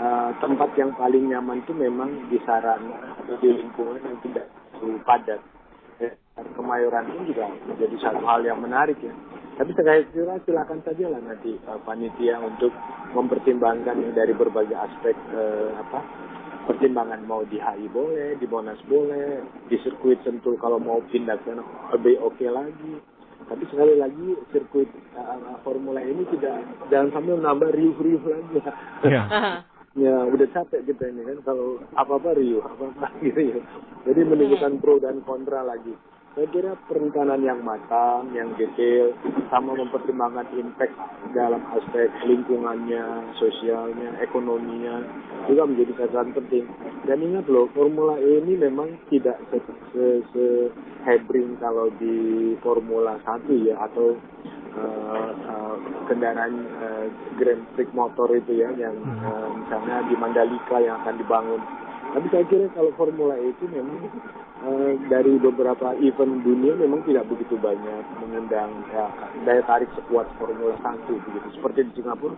eh, 0.00 0.30
tempat 0.40 0.70
yang 0.80 0.96
paling 0.96 1.28
nyaman 1.28 1.60
itu 1.60 1.76
memang 1.76 2.08
di 2.32 2.40
sarana 2.48 3.20
atau 3.20 3.36
di 3.38 3.52
lingkungan 3.52 4.00
yang 4.00 4.18
tidak 4.24 4.48
terlalu 4.76 4.98
padat. 5.04 5.40
Ya, 6.00 6.10
Kemayoran 6.56 7.12
pun 7.12 7.28
juga 7.28 7.52
menjadi 7.68 7.96
satu 8.00 8.24
hal 8.24 8.40
yang 8.48 8.64
menarik 8.64 8.96
ya. 9.04 9.12
Tapi 9.60 9.76
saya 9.76 10.00
kira 10.08 10.40
silakan 10.48 10.80
saja 10.80 11.04
lah 11.12 11.20
nanti 11.20 11.52
eh, 11.52 11.80
panitia 11.84 12.40
untuk 12.40 12.72
mempertimbangkan 13.12 14.00
ya, 14.00 14.10
dari 14.16 14.32
berbagai 14.32 14.76
aspek 14.76 15.16
eh, 15.36 15.70
apa 15.76 16.00
pertimbangan 16.70 17.24
mau 17.24 17.42
di 17.48 17.58
HI 17.58 17.88
boleh, 17.90 18.36
di 18.36 18.46
Monas 18.46 18.78
boleh, 18.86 19.42
di 19.66 19.76
sirkuit 19.80 20.20
Sentul 20.22 20.54
kalau 20.60 20.78
mau 20.78 21.02
pindah 21.08 21.34
ke 21.40 21.50
sana 21.50 21.64
lebih 21.96 22.20
oke 22.20 22.46
lagi. 22.46 23.00
Tapi 23.50 23.66
sekali 23.66 23.98
lagi 23.98 24.38
sirkuit 24.54 24.86
uh, 25.18 25.58
Formula 25.66 25.98
ini 25.98 26.22
tidak 26.30 26.62
jangan 26.92 27.10
sampai 27.10 27.34
menambah 27.34 27.70
riuh-riuh 27.74 28.22
lagi. 28.22 28.56
Iya. 29.08 29.22
Ya 30.00 30.16
udah 30.24 30.48
capek 30.56 30.88
kita 30.88 31.12
ini 31.12 31.28
kan 31.28 31.38
kalau 31.44 31.76
apa-apa 31.92 32.32
riuh, 32.40 32.64
apa-apa 32.64 33.12
gitu 33.26 33.52
ya. 33.52 33.60
Jadi 34.08 34.20
menunjukkan 34.24 34.80
pro 34.80 34.96
dan 34.96 35.20
kontra 35.28 35.60
lagi. 35.60 35.92
Saya 36.30 36.46
kira 36.54 36.78
perencanaan 36.86 37.42
yang 37.42 37.58
matang, 37.66 38.30
yang 38.30 38.54
detail, 38.54 39.10
sama 39.50 39.74
mempertimbangkan 39.74 40.46
impact 40.54 40.94
dalam 41.34 41.58
aspek 41.74 42.06
lingkungannya, 42.22 43.34
sosialnya, 43.34 44.14
ekonominya, 44.22 45.02
juga 45.50 45.66
menjadi 45.66 46.06
catatan 46.06 46.30
penting. 46.30 46.70
Dan 47.02 47.26
ingat 47.26 47.50
loh, 47.50 47.66
Formula 47.74 48.14
E 48.22 48.46
ini 48.46 48.54
memang 48.54 48.94
tidak 49.10 49.42
se, 49.50 49.58
se, 49.90 50.04
se 50.30 50.46
hebring 51.02 51.58
kalau 51.58 51.90
di 51.98 52.54
Formula 52.62 53.18
1 53.26 53.50
ya, 53.66 53.74
atau 53.90 54.14
eh, 54.78 55.30
eh, 55.34 55.76
kendaraan 56.06 56.54
eh, 56.62 57.04
Grand 57.42 57.66
Prix 57.74 57.90
motor 57.90 58.30
itu 58.38 58.54
ya, 58.54 58.70
yang 58.78 58.94
eh, 59.02 59.48
misalnya 59.66 60.06
di 60.06 60.14
Mandalika 60.14 60.78
yang 60.78 61.02
akan 61.02 61.18
dibangun. 61.18 61.62
Tapi 62.10 62.26
saya 62.34 62.44
kira 62.50 62.66
kalau 62.74 62.90
Formula 62.98 63.38
E 63.38 63.54
itu 63.54 63.70
memang 63.70 64.02
eh, 64.66 64.92
dari 65.06 65.38
beberapa 65.38 65.94
event 66.02 66.42
dunia 66.42 66.74
memang 66.74 67.06
tidak 67.06 67.30
begitu 67.30 67.54
banyak 67.54 68.02
mengundang 68.18 68.82
ya, 68.90 69.06
daya 69.46 69.62
tarik 69.62 69.90
sekuat 69.94 70.26
Formula 70.34 70.74
1 70.82 71.06
begitu. 71.06 71.48
Seperti 71.54 71.86
di 71.86 71.92
Singapura, 72.02 72.34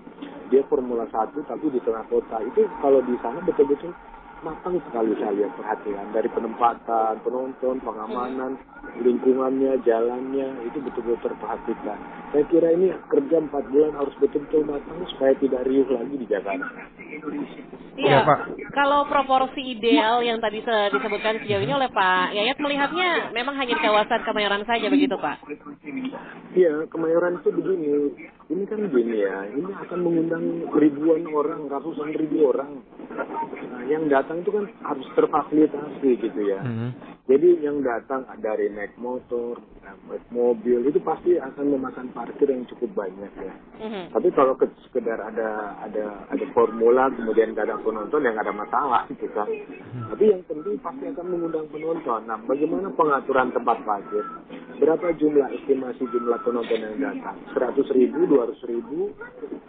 dia 0.52 0.60
Formula 0.68 1.08
1 1.08 1.48
tapi 1.48 1.72
di 1.72 1.80
tengah 1.80 2.04
kota. 2.12 2.44
Itu 2.44 2.68
kalau 2.84 3.00
di 3.00 3.16
sana 3.24 3.40
betul-betul 3.40 3.96
matang 4.42 4.76
sekali 4.90 5.14
saya 5.16 5.32
lihat 5.38 5.54
perhatian 5.54 6.06
dari 6.10 6.26
penempatan, 6.28 7.14
penonton, 7.22 7.78
pengamanan, 7.78 8.58
lingkungannya, 8.98 9.78
jalannya 9.86 10.66
itu 10.66 10.82
betul-betul 10.82 11.30
terperhatikan. 11.30 11.98
Saya 12.34 12.44
kira 12.50 12.68
ini 12.74 12.90
kerja 13.06 13.38
empat 13.38 13.64
bulan 13.70 13.94
harus 13.94 14.14
betul-betul 14.18 14.66
matang 14.66 14.98
supaya 15.14 15.32
tidak 15.38 15.62
riuh 15.64 15.86
lagi 15.86 16.14
di 16.18 16.26
Jakarta. 16.26 16.66
Iya, 17.92 18.08
Ya, 18.08 18.18
Pak. 18.24 18.38
kalau 18.72 19.04
proporsi 19.04 19.60
ideal 19.62 20.24
yang 20.24 20.40
tadi 20.40 20.64
se- 20.64 20.90
disebutkan 20.90 21.38
sejauh 21.44 21.60
ini 21.60 21.76
oleh 21.76 21.92
Pak 21.92 22.32
Yayat 22.32 22.56
melihatnya 22.56 23.30
memang 23.36 23.52
hanya 23.54 23.76
di 23.76 23.82
kawasan 23.84 24.24
Kemayoran 24.24 24.64
saja 24.64 24.88
begitu 24.88 25.12
Pak? 25.20 25.44
Iya, 26.56 26.88
Kemayoran 26.88 27.38
itu 27.38 27.52
begini. 27.52 28.16
Ini 28.52 28.68
kan 28.68 28.84
begini 28.84 29.16
ya, 29.24 29.48
ini 29.48 29.72
akan 29.72 29.98
mengundang 30.04 30.44
ribuan 30.76 31.24
orang, 31.24 31.72
ratusan 31.72 32.12
ribu 32.12 32.52
orang. 32.52 32.84
Nah, 33.08 33.80
yang 33.88 34.12
datang 34.12 34.44
itu 34.44 34.52
kan 34.52 34.68
harus 34.84 35.08
terfasilitasi 35.16 36.10
gitu 36.20 36.40
ya. 36.44 36.60
Mhm. 36.60 36.88
Jadi 37.32 37.48
yang 37.64 37.80
datang 37.80 38.28
dari 38.44 38.68
naik 38.68 38.92
motor, 39.00 39.56
naik 40.08 40.24
mobil, 40.30 40.84
itu 40.86 40.98
pasti 41.00 41.36
akan 41.36 41.76
memakan 41.76 42.08
parkir 42.12 42.48
yang 42.48 42.64
cukup 42.68 43.04
banyak 43.04 43.32
ya. 43.38 43.54
Mhm. 43.82 44.12
Tapi 44.12 44.28
kalau 44.32 44.54
ke- 44.56 44.72
sekedar 44.88 45.18
ada 45.18 45.78
ada 45.80 46.26
ada 46.28 46.44
formula 46.52 47.08
kemudian 47.12 47.52
gak 47.52 47.68
ada 47.68 47.80
penonton 47.80 48.24
yang 48.24 48.36
ada 48.36 48.52
masalah 48.52 49.04
gitu 49.08 49.26
kan. 49.32 49.48
Tapi 50.12 50.24
yang 50.28 50.42
penting 50.44 50.76
pasti 50.80 51.04
akan 51.08 51.26
mengundang 51.26 51.66
penonton. 51.72 52.20
Nah, 52.26 52.38
bagaimana 52.44 52.88
pengaturan 52.92 53.52
tempat 53.52 53.78
parkir? 53.84 54.24
Berapa 54.82 55.14
jumlah 55.14 55.46
estimasi 55.62 56.02
jumlah 56.10 56.42
penonton 56.42 56.80
yang 56.82 56.96
datang? 56.98 57.38
100 57.54 57.86
ribu, 57.94 58.26
200 58.26 58.58
ribu, 58.66 59.14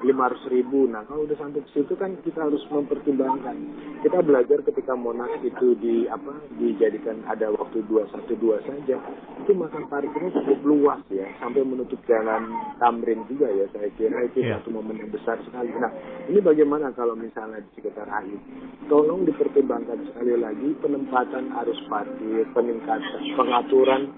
500 0.02 0.42
ribu. 0.50 0.90
Nah, 0.90 1.06
kalau 1.06 1.30
udah 1.30 1.38
sampai 1.38 1.62
ke 1.62 1.70
situ 1.72 1.94
kan 1.94 2.18
kita 2.26 2.50
harus 2.50 2.66
mempertimbangkan. 2.74 3.56
Kita 4.02 4.20
belajar 4.26 4.60
ketika 4.66 4.98
Monas 4.98 5.32
itu 5.46 5.78
di 5.78 6.10
apa 6.10 6.34
dijadikan 6.58 7.22
ada 7.30 7.54
waktu 7.54 7.86
212 7.88 8.60
saja. 8.66 8.98
Itu 9.44 9.52
makan 9.54 9.86
parkirnya 10.14 10.46
cukup 10.46 10.60
luas 10.62 11.02
ya, 11.10 11.26
sampai 11.42 11.66
menutup 11.66 11.98
jalan 12.06 12.54
Tamrin 12.78 13.26
juga 13.26 13.50
ya. 13.50 13.66
Saya 13.74 13.90
kira 13.98 14.30
itu 14.30 14.46
Iya. 14.46 14.62
satu 14.62 14.70
momen 14.70 15.02
yang 15.02 15.10
besar 15.10 15.42
sekali. 15.42 15.74
Nah, 15.74 15.90
ini 16.30 16.38
bagaimana 16.38 16.94
kalau 16.94 17.18
misalnya 17.18 17.66
di 17.66 17.70
sekitar 17.74 18.06
HI? 18.06 18.38
Tolong 18.86 19.26
dipertimbangkan 19.26 20.06
sekali 20.14 20.38
lagi 20.38 20.70
penempatan 20.78 21.50
arus 21.66 21.82
parkir, 21.90 22.46
peningkatan, 22.54 23.22
pengaturan 23.34 24.14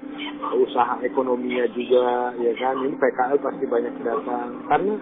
usaha 0.60 1.00
ekonominya 1.00 1.72
juga, 1.72 2.36
ya 2.44 2.52
kan? 2.60 2.76
Ini 2.84 2.96
PKL 3.00 3.40
pasti 3.40 3.64
banyak 3.64 3.96
datang. 4.04 4.50
Karena 4.68 4.94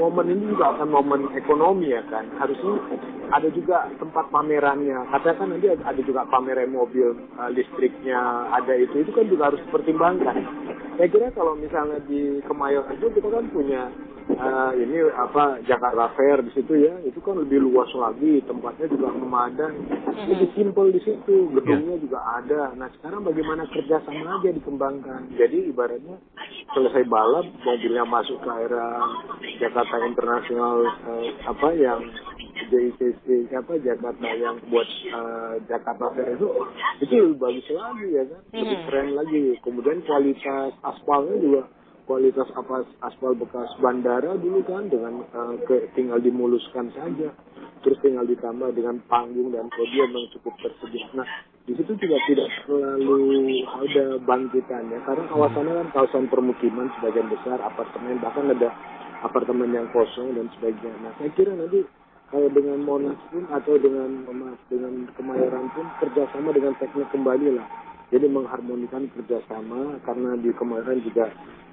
momen 0.00 0.26
ini 0.32 0.56
juga 0.56 0.72
akan 0.72 0.88
momen 0.88 1.20
ekonomi 1.36 1.92
ya 1.92 2.00
kan. 2.08 2.24
Harusnya 2.40 2.80
ada 3.30 3.48
juga 3.52 3.88
tempat 3.96 4.28
pamerannya. 4.28 5.08
Katakan 5.08 5.54
nanti 5.54 5.70
ada 5.70 6.00
juga 6.02 6.26
pameran 6.28 6.72
mobil 6.72 7.14
eh, 7.14 7.50
listriknya, 7.54 8.50
ada 8.52 8.74
itu. 8.76 9.04
Itu 9.04 9.12
kan 9.14 9.26
juga 9.28 9.52
harus 9.52 9.60
dipertimbangkan. 9.68 10.36
Saya 10.94 11.08
kira 11.10 11.28
kalau 11.34 11.58
misalnya 11.58 11.98
di 12.06 12.38
Kemayoran 12.46 12.94
itu 12.94 13.10
kita 13.10 13.26
kan 13.26 13.46
punya 13.50 13.90
eh, 14.30 14.72
ini 14.80 14.98
apa 15.12 15.60
Jakarta 15.68 16.12
Fair 16.16 16.40
di 16.40 16.50
situ 16.56 16.72
ya. 16.78 16.94
Itu 17.04 17.20
kan 17.20 17.36
lebih 17.40 17.60
luas 17.60 17.90
lagi, 17.92 18.40
tempatnya 18.48 18.86
juga 18.88 19.12
memadai. 19.12 19.76
Lebih 20.30 20.48
simpel 20.56 20.94
di 20.94 21.00
situ, 21.04 21.52
gedungnya 21.52 22.00
juga 22.00 22.20
ada. 22.40 22.72
Nah 22.78 22.88
sekarang 22.98 23.26
bagaimana 23.26 23.68
kerjasama 23.68 24.40
aja 24.40 24.50
dikembangkan. 24.52 25.36
Jadi 25.36 25.68
ibaratnya 25.70 26.16
selesai 26.72 27.04
balap 27.06 27.46
mobilnya 27.62 28.04
masuk 28.08 28.40
ke 28.40 28.50
area 28.50 28.88
Jakarta 29.60 29.96
International 30.08 30.76
eh, 30.86 31.28
apa 31.44 31.68
yang 31.76 32.00
JICC 32.54 33.50
apa 33.54 33.76
Jakarta 33.82 34.28
yang 34.34 34.56
buat 34.70 34.88
eh, 34.88 35.54
Jakarta 35.68 36.10
Fair 36.14 36.38
itu 36.38 36.48
itu 37.02 37.12
lebih 37.14 37.38
bagus 37.38 37.66
lagi 37.74 38.08
ya 38.14 38.24
kan 38.26 38.40
lebih 38.54 38.78
keren 38.88 39.08
lagi 39.18 39.42
kemudian 39.60 39.98
kualitas 40.06 40.72
aspalnya 40.82 41.36
juga 41.38 41.62
kualitas 42.04 42.48
apa 42.52 42.84
aspal 43.04 43.32
bekas 43.32 43.68
bandara 43.80 44.36
dulu 44.36 44.60
kan 44.64 44.88
dengan 44.88 45.24
eh, 45.24 45.54
ke, 45.64 45.92
tinggal 45.96 46.20
dimuluskan 46.20 46.92
saja. 46.92 47.32
Terus 47.84 48.00
tinggal 48.00 48.24
ditambah 48.24 48.72
dengan 48.72 48.96
panggung 49.12 49.52
dan 49.52 49.68
podium 49.68 50.08
yang 50.16 50.28
cukup 50.32 50.56
tersedia. 50.60 51.04
Nah 51.12 51.28
di 51.64 51.72
situ 51.76 51.96
juga 51.96 52.16
tidak 52.28 52.48
terlalu 52.64 53.64
ada 53.64 54.04
bangkitannya. 54.24 54.98
Karena 55.04 55.24
kawasannya 55.28 55.72
kan 55.84 55.88
kawasan 55.92 56.24
permukiman 56.32 56.88
sebagian 56.96 57.28
besar 57.28 57.60
apartemen 57.60 58.20
bahkan 58.20 58.48
ada 58.52 58.72
apartemen 59.24 59.72
yang 59.72 59.88
kosong 59.92 60.32
dan 60.36 60.48
sebagainya. 60.56 60.96
Nah 61.04 61.12
saya 61.20 61.30
kira 61.32 61.52
nanti 61.56 61.84
kalau 62.28 62.48
dengan 62.50 62.82
Monas 62.82 63.20
pun 63.30 63.44
atau 63.46 63.78
dengan 63.78 64.26
dengan 64.68 65.06
Kemayoran 65.14 65.70
pun 65.76 65.86
kerjasama 66.02 66.50
dengan 66.52 66.72
teknik 66.80 67.08
kembali 67.12 67.48
lah. 67.56 67.68
Jadi 68.12 68.26
mengharmonikan 68.28 69.08
kerjasama 69.10 69.98
karena 70.04 70.36
di 70.38 70.52
Kemayoran 70.54 71.00
juga 71.02 71.26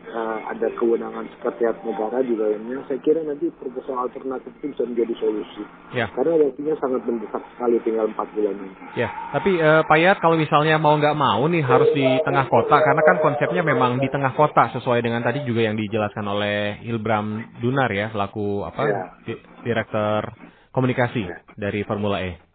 uh, 0.09 0.39
ada 0.49 0.67
kewenangan 0.79 1.27
sekretariat 1.37 1.77
negara 1.85 2.23
di 2.23 2.33
dalamnya. 2.33 2.81
Saya 2.89 2.99
kira 3.03 3.21
nanti 3.21 3.51
proposal 3.59 4.09
alternatif 4.09 4.49
itu 4.59 4.73
bisa 4.73 4.83
menjadi 4.87 5.13
solusi. 5.21 5.63
Ya. 5.93 6.09
Karena 6.15 6.41
waktunya 6.41 6.73
sangat 6.81 7.01
mendesak 7.05 7.43
sekali 7.53 7.77
tinggal 7.85 8.09
empat 8.09 8.27
bulan 8.33 8.55
ini. 8.57 8.73
Ya, 8.97 9.09
tapi 9.35 9.51
uh, 9.59 9.83
Pak 9.85 9.97
Yat 10.01 10.17
kalau 10.23 10.35
misalnya 10.39 10.75
mau 10.81 10.95
nggak 10.97 11.17
mau 11.19 11.45
nih 11.45 11.63
harus 11.63 11.89
di 11.93 12.07
tengah 12.25 12.45
kota 12.49 12.77
karena 12.81 13.01
kan 13.05 13.17
konsepnya 13.21 13.61
memang 13.61 14.01
di 14.01 14.07
tengah 14.09 14.33
kota 14.33 14.71
sesuai 14.73 15.03
dengan 15.05 15.21
tadi 15.21 15.45
juga 15.45 15.67
yang 15.67 15.77
dijelaskan 15.77 16.25
oleh 16.25 16.81
Hilbram 16.81 17.59
Dunar 17.61 17.91
ya 17.91 18.09
selaku 18.09 18.65
apa 18.65 18.81
Ya. 18.87 19.03
di- 19.23 19.41
direktur 19.61 20.33
komunikasi 20.73 21.27
dari 21.59 21.83
Formula 21.85 22.17
E. 22.23 22.50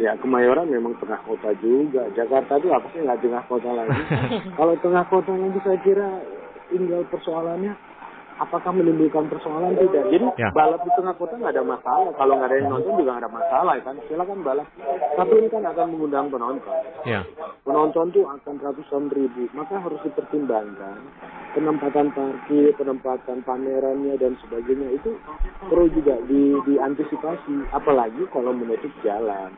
Ya 0.00 0.16
Kemayoran 0.16 0.72
memang 0.72 0.96
tengah 0.96 1.20
kota 1.28 1.52
juga. 1.60 2.08
Jakarta 2.16 2.56
itu 2.56 2.72
apa 2.72 2.88
sih 2.96 3.04
nggak 3.04 3.20
tengah 3.20 3.44
kota 3.44 3.68
lagi? 3.68 4.00
Kalau 4.58 4.74
tengah 4.80 5.04
kota 5.12 5.32
lagi 5.36 5.60
saya 5.60 5.78
kira 5.84 6.08
tinggal 6.72 7.04
persoalannya 7.12 7.76
apakah 8.40 8.72
menimbulkan 8.72 9.28
persoalan 9.28 9.76
tidak. 9.76 10.08
Jadi 10.08 10.26
Ya. 10.40 10.48
balap 10.56 10.80
di 10.80 10.90
tengah 10.96 11.12
kota 11.12 11.36
nggak 11.36 11.52
ada 11.52 11.64
masalah. 11.68 12.10
Kalau 12.16 12.32
nggak 12.40 12.48
ada 12.48 12.56
yang 12.56 12.68
nonton 12.72 12.92
juga 12.96 13.10
nggak 13.12 13.24
ada 13.28 13.32
masalah 13.36 13.74
kan. 13.84 13.94
Silakan 14.08 14.40
balap. 14.40 14.66
Tapi 15.20 15.32
ini 15.36 15.48
kan 15.52 15.62
akan 15.68 15.86
mengundang 15.92 16.26
penonton. 16.32 16.78
Ya, 17.04 17.20
Penonton 17.68 18.08
tuh 18.16 18.24
akan 18.24 18.54
ratusan 18.56 19.12
ribu. 19.12 19.52
Maka 19.52 19.76
harus 19.84 20.00
dipertimbangkan 20.00 20.96
penempatan 21.52 22.08
parkir, 22.16 22.72
penempatan 22.80 23.44
pamerannya 23.44 24.16
dan 24.16 24.32
sebagainya 24.40 24.96
itu 24.96 25.12
perlu 25.68 25.92
juga 25.92 26.16
di, 26.24 26.56
diantisipasi. 26.64 27.68
Apalagi 27.76 28.24
kalau 28.32 28.56
menutup 28.56 28.90
jalan. 29.04 29.52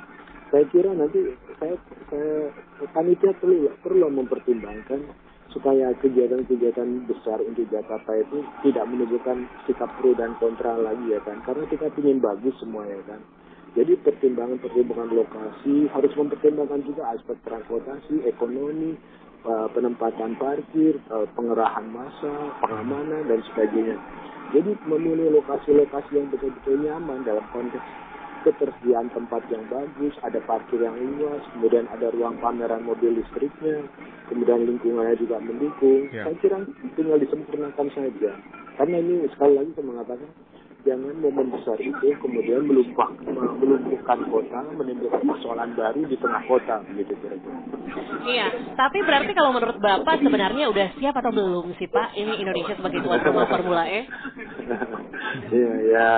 Saya 0.53 0.69
kira 0.69 0.93
nanti 0.93 1.33
saya, 1.57 1.81
saya 2.13 2.53
panitia 2.93 3.33
perlu 3.41 3.73
perlu 3.81 4.13
mempertimbangkan 4.13 5.01
supaya 5.49 5.97
kegiatan-kegiatan 6.01 7.09
besar 7.09 7.41
untuk 7.41 7.65
Jakarta 7.73 8.13
itu 8.21 8.45
tidak 8.61 8.85
menimbulkan 8.85 9.49
sikap 9.65 9.89
pro 9.97 10.13
dan 10.13 10.37
kontra 10.37 10.77
lagi 10.77 11.09
ya 11.09 11.25
kan? 11.25 11.41
Karena 11.49 11.65
kita 11.73 11.89
ingin 11.97 12.21
bagus 12.21 12.53
semua 12.61 12.85
ya 12.85 13.01
kan? 13.09 13.21
Jadi 13.73 13.97
pertimbangan-pertimbangan 14.05 15.17
lokasi 15.17 15.89
harus 15.89 16.13
mempertimbangkan 16.13 16.85
juga 16.85 17.17
aspek 17.17 17.41
transportasi 17.49 18.29
ekonomi 18.29 18.93
eh, 19.49 19.69
penempatan 19.73 20.37
parkir 20.37 21.01
eh, 21.01 21.27
pengerahan 21.33 21.89
massa 21.89 22.61
pengamanan 22.61 23.25
dan 23.25 23.41
sebagainya. 23.49 23.97
Jadi 24.53 24.77
memilih 24.85 25.33
lokasi-lokasi 25.41 26.13
yang 26.13 26.29
betul-betul 26.29 26.77
nyaman 26.85 27.25
dalam 27.25 27.45
konteks 27.57 28.12
ketersediaan 28.43 29.09
tempat 29.15 29.43
yang 29.49 29.65
bagus, 29.71 30.15
ada 30.23 30.39
parkir 30.45 30.83
yang 30.83 30.95
luas, 30.95 31.43
kemudian 31.57 31.87
ada 31.91 32.11
ruang 32.13 32.39
pameran 32.43 32.83
mobil 32.83 33.15
listriknya, 33.15 33.87
kemudian 34.29 34.67
lingkungannya 34.67 35.17
juga 35.19 35.39
mendukung. 35.39 36.11
Ya. 36.11 36.27
Saya 36.27 36.37
kira 36.43 36.59
tinggal 36.99 37.19
disempurnakan 37.23 37.89
saja. 37.95 38.33
Karena 38.77 38.97
ini 38.99 39.29
sekali 39.33 39.55
lagi 39.59 39.71
saya 39.77 39.87
mengatakan 39.87 40.29
jangan 40.83 41.15
momen 41.23 41.47
besar 41.55 41.79
itu 41.79 42.07
kemudian 42.19 42.67
melumpah, 42.67 43.11
melumpuhkan 43.63 44.19
kota, 44.27 44.61
menimbulkan 44.75 45.23
persoalan 45.23 45.71
baru 45.79 46.03
di 46.11 46.17
tengah 46.19 46.43
kota, 46.51 46.83
begitu 46.91 47.15
kira-kira. 47.23 47.59
Iya, 48.27 48.47
tapi 48.75 48.99
berarti 49.07 49.33
kalau 49.35 49.55
menurut 49.55 49.79
Bapak 49.79 50.19
sebenarnya 50.19 50.71
udah 50.71 50.89
siap 50.99 51.15
atau 51.15 51.31
belum 51.31 51.75
sih 51.79 51.87
Pak 51.87 52.19
ini 52.19 52.43
Indonesia 52.43 52.75
sebagai 52.75 52.99
tuan 53.03 53.23
rumah 53.23 53.47
Formula 53.47 53.85
E? 53.87 54.01
Iya, 55.33 55.73
ya. 55.89 56.13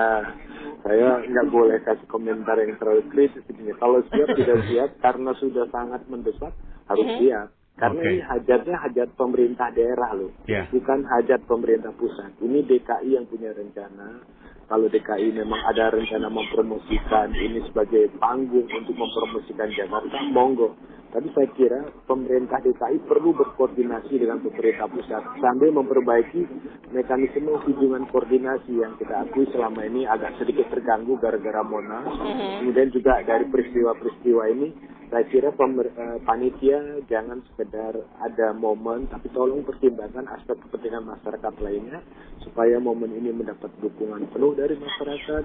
Saya 0.84 1.24
nggak 1.24 1.48
boleh 1.48 1.80
kasih 1.80 2.04
komentar 2.12 2.60
yang 2.60 2.76
terlalu 2.76 3.08
kritis 3.08 3.40
ini. 3.48 3.72
Kalau 3.80 4.04
siap 4.12 4.28
tidak 4.38 4.60
siap 4.68 4.90
karena 5.00 5.32
sudah 5.40 5.64
sangat 5.72 6.04
mendesak 6.12 6.52
harus 6.86 7.08
siap. 7.18 7.48
Karena 7.74 7.98
Oke. 7.98 8.06
ini 8.06 8.22
hajatnya 8.22 8.76
hajat 8.86 9.08
pemerintah 9.18 9.66
daerah 9.74 10.14
loh, 10.14 10.30
Ya. 10.46 10.62
bukan 10.70 11.02
hajat 11.10 11.42
pemerintah 11.50 11.90
pusat. 11.98 12.30
Ini 12.38 12.62
DKI 12.70 13.18
yang 13.18 13.26
punya 13.26 13.50
rencana. 13.50 14.22
Kalau 14.70 14.86
DKI 14.86 15.34
memang 15.34 15.58
ada 15.66 15.90
rencana 15.90 16.30
mempromosikan 16.30 17.34
ini 17.34 17.66
sebagai 17.66 18.14
panggung 18.22 18.70
untuk 18.70 18.94
mempromosikan 18.94 19.74
Jakarta, 19.74 20.22
monggo. 20.30 20.78
Tapi 21.14 21.30
saya 21.30 21.46
kira 21.54 21.80
pemerintah 22.10 22.58
DKI 22.58 23.06
perlu 23.06 23.38
berkoordinasi 23.38 24.18
dengan 24.18 24.42
pemerintah 24.42 24.90
pusat 24.90 25.22
sambil 25.38 25.70
memperbaiki 25.70 26.42
mekanisme 26.90 27.54
hubungan 27.54 28.02
koordinasi 28.10 28.82
yang 28.82 28.98
kita 28.98 29.22
akui 29.22 29.46
selama 29.54 29.86
ini 29.86 30.10
agak 30.10 30.34
sedikit 30.42 30.66
terganggu 30.74 31.14
gara-gara 31.22 31.62
Monas. 31.62 32.10
Mhm. 32.10 32.66
Kemudian 32.66 32.90
juga 32.90 33.22
dari 33.22 33.46
peristiwa-peristiwa 33.46 34.42
ini, 34.58 34.68
saya 35.14 35.30
kira 35.30 35.54
pemer- 35.54 35.94
eh, 35.94 36.18
panitia 36.26 36.98
jangan 37.06 37.38
sekedar 37.46 37.94
ada 38.18 38.50
momen, 38.50 39.06
tapi 39.06 39.30
tolong 39.30 39.62
pertimbangkan 39.62 40.26
aspek 40.26 40.58
kepentingan 40.66 41.06
masyarakat 41.06 41.54
lainnya 41.62 42.02
supaya 42.42 42.82
momen 42.82 43.14
ini 43.14 43.30
mendapat 43.30 43.70
dukungan 43.78 44.26
penuh 44.34 44.58
dari 44.58 44.74
masyarakat. 44.74 45.44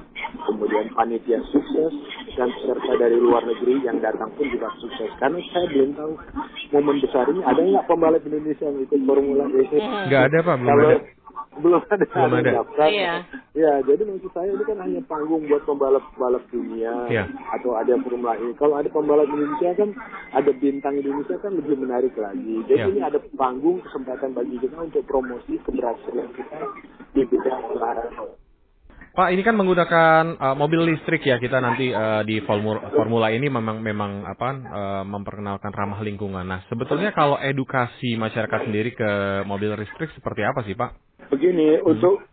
Kemudian 0.49 0.89
panitia 0.97 1.37
sukses 1.53 1.93
dan 2.33 2.49
peserta 2.49 2.97
dari 2.97 3.21
luar 3.21 3.45
negeri 3.45 3.85
yang 3.85 4.01
datang 4.01 4.33
pun 4.33 4.49
juga 4.49 4.73
sukses. 4.81 5.13
Karena 5.21 5.37
saya 5.53 5.69
belum 5.69 5.93
tahu 5.93 6.13
momen 6.73 6.97
besar 7.05 7.29
ini 7.29 7.41
ada 7.45 7.61
nggak 7.61 7.85
pembalap 7.85 8.25
Indonesia 8.25 8.65
yang 8.65 8.81
ikut 8.81 8.99
Formula 9.05 9.45
E? 9.53 9.63
nggak 10.09 10.23
ada 10.33 10.37
Pak, 10.49 10.55
belum 10.65 10.79
ada. 10.81 10.97
Belum 11.59 11.81
ada, 11.85 12.05
Belum 12.05 12.33
ada. 12.33 12.51
daftar. 12.59 12.87
Iya. 12.87 13.13
Ya, 13.53 13.73
jadi 13.83 14.01
maksud 14.03 14.31
saya 14.31 14.49
ini 14.49 14.63
kan 14.63 14.77
hanya 14.79 15.01
panggung 15.05 15.43
buat 15.45 15.63
pembalap-pembalap 15.63 16.43
dunia 16.47 16.93
Iya. 17.07 17.23
atau 17.51 17.75
ada 17.75 17.93
Formula 17.99 18.33
E. 18.35 18.55
Kalau 18.55 18.75
ada 18.75 18.87
pembalap 18.87 19.27
Indonesia 19.27 19.75
kan 19.75 19.89
ada 20.31 20.51
bintang 20.53 20.95
Indonesia 20.95 21.35
kan 21.37 21.51
lebih 21.53 21.75
menarik 21.75 22.15
lagi. 22.15 22.55
Jadi 22.65 22.79
Iya. 22.79 22.89
ini 22.89 23.01
ada 23.01 23.19
panggung 23.33 23.79
kesempatan 23.81 24.31
bagi 24.31 24.55
kita 24.57 24.79
untuk 24.79 25.03
promosi 25.05 25.59
keberhasilan 25.61 26.27
kita 26.33 26.59
di 27.11 27.21
bidang 27.23 27.61
olahraga. 27.69 28.23
Pak, 29.19 29.35
ini 29.35 29.43
kan 29.43 29.59
menggunakan 29.59 30.39
uh, 30.39 30.55
mobil 30.55 30.95
listrik 30.95 31.27
ya 31.27 31.35
kita 31.43 31.59
nanti 31.59 31.91
uh, 31.91 32.23
di 32.23 32.39
Formula, 32.47 32.87
Formula 32.87 33.27
ini 33.35 33.51
memang 33.51 33.83
memang 33.83 34.23
apa 34.23 34.49
uh, 34.55 35.03
memperkenalkan 35.03 35.75
ramah 35.75 35.99
lingkungan. 35.99 36.47
Nah, 36.47 36.63
sebetulnya 36.71 37.11
kalau 37.11 37.35
edukasi 37.35 38.15
masyarakat 38.15 38.63
sendiri 38.63 38.95
ke 38.95 39.43
mobil 39.43 39.75
listrik 39.75 40.15
seperti 40.15 40.47
apa 40.47 40.63
sih, 40.63 40.71
Pak? 40.71 41.19
Begini 41.35 41.83
untuk 41.83 42.23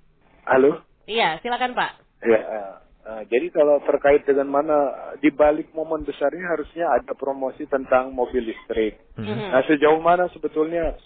halo 0.47 0.87
Iya, 1.07 1.39
silakan 1.41 1.73
Pak. 1.79 1.91
Ya, 2.27 2.35
eh, 2.43 2.73
eh, 3.07 3.23
jadi 3.31 3.47
kalau 3.55 3.79
terkait 3.87 4.27
dengan 4.27 4.51
mana 4.51 4.77
di 5.23 5.31
balik 5.31 5.71
momen 5.71 6.03
besarnya 6.03 6.51
harusnya 6.51 6.91
ada 6.91 7.15
promosi 7.15 7.63
tentang 7.71 8.11
mobil 8.11 8.43
listrik. 8.43 8.99
Mhm. 9.15 9.55
Nah, 9.55 9.63
sejauh 9.71 10.03
mana 10.03 10.27
sebetulnya 10.35 10.99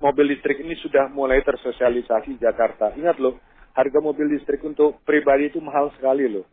mobil 0.00 0.32
listrik 0.32 0.56
ini 0.64 0.72
sudah 0.80 1.12
mulai 1.12 1.44
tersosialisasi 1.44 2.40
Jakarta? 2.40 2.96
Ingat 2.96 3.20
loh, 3.20 3.36
harga 3.76 3.98
mobil 4.00 4.32
listrik 4.32 4.64
untuk 4.64 5.04
pribadi 5.04 5.52
itu 5.52 5.60
mahal 5.60 5.92
sekali 6.00 6.24
loh. 6.24 6.48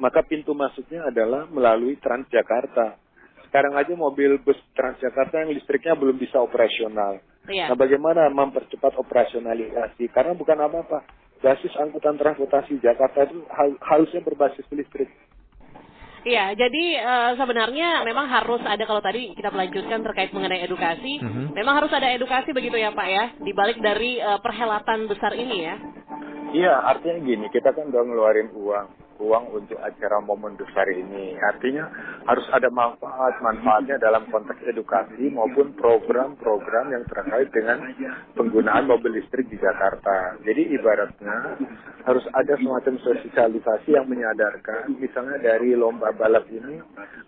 Maka 0.00 0.24
pintu 0.24 0.56
masuknya 0.56 1.04
adalah 1.12 1.44
melalui 1.52 2.00
Transjakarta. 2.00 2.96
Sekarang 3.44 3.76
aja 3.76 3.92
mobil 3.92 4.40
bus 4.40 4.56
Transjakarta 4.72 5.44
yang 5.44 5.52
listriknya 5.52 5.92
belum 5.92 6.16
bisa 6.16 6.40
operasional. 6.40 7.20
Iya. 7.48 7.72
Nah, 7.72 7.76
bagaimana 7.76 8.28
mempercepat 8.32 8.96
operasionalisasi? 8.96 10.08
Karena 10.12 10.32
bukan 10.32 10.56
apa-apa. 10.56 11.04
Basis 11.38 11.70
angkutan 11.78 12.18
transportasi 12.18 12.82
Jakarta 12.82 13.28
itu 13.28 13.44
harusnya 13.84 14.20
berbasis 14.24 14.66
listrik. 14.74 15.06
Iya, 16.26 16.54
jadi 16.58 16.84
eh, 16.98 17.30
sebenarnya 17.38 18.02
memang 18.02 18.26
harus 18.26 18.58
ada 18.66 18.82
kalau 18.82 18.98
tadi 18.98 19.34
kita 19.38 19.54
melanjutkan 19.54 20.02
terkait 20.02 20.30
mengenai 20.34 20.66
edukasi, 20.66 21.22
Mhm. 21.22 21.54
memang 21.54 21.78
harus 21.78 21.92
ada 21.94 22.10
edukasi 22.10 22.50
begitu 22.50 22.74
ya 22.74 22.90
Pak 22.90 23.08
ya, 23.08 23.24
di 23.38 23.52
balik 23.54 23.78
dari 23.78 24.18
eh, 24.18 24.38
perhelatan 24.42 25.06
besar 25.06 25.34
ini 25.38 25.58
ya. 25.62 25.76
Iya, 26.48 26.74
artinya 26.80 27.20
gini, 27.20 27.46
kita 27.52 27.76
kan 27.76 27.92
udah 27.92 28.02
ngeluarin 28.08 28.48
uang, 28.56 28.86
uang 29.18 29.44
untuk 29.54 29.78
acara 29.82 30.22
momen 30.22 30.54
besar 30.54 30.86
ini. 30.90 31.34
Artinya 31.38 31.90
harus 32.26 32.46
ada 32.54 32.70
manfaat, 32.70 33.38
manfaatnya 33.42 33.98
dalam 33.98 34.26
konteks 34.30 34.62
edukasi 34.66 35.30
maupun 35.30 35.74
program-program 35.74 36.94
yang 36.94 37.04
terkait 37.10 37.50
dengan 37.50 37.82
penggunaan 38.38 38.86
mobil 38.86 39.18
listrik 39.18 39.50
di 39.50 39.58
Jakarta. 39.58 40.38
Jadi 40.46 40.72
ibaratnya 40.74 41.58
harus 42.06 42.24
ada 42.32 42.56
semacam 42.56 42.94
sosialisasi 43.04 43.92
yang 43.92 44.08
menyadarkan, 44.08 44.96
misalnya 44.96 45.36
dari 45.44 45.76
lomba 45.76 46.08
balap 46.16 46.48
ini, 46.48 46.80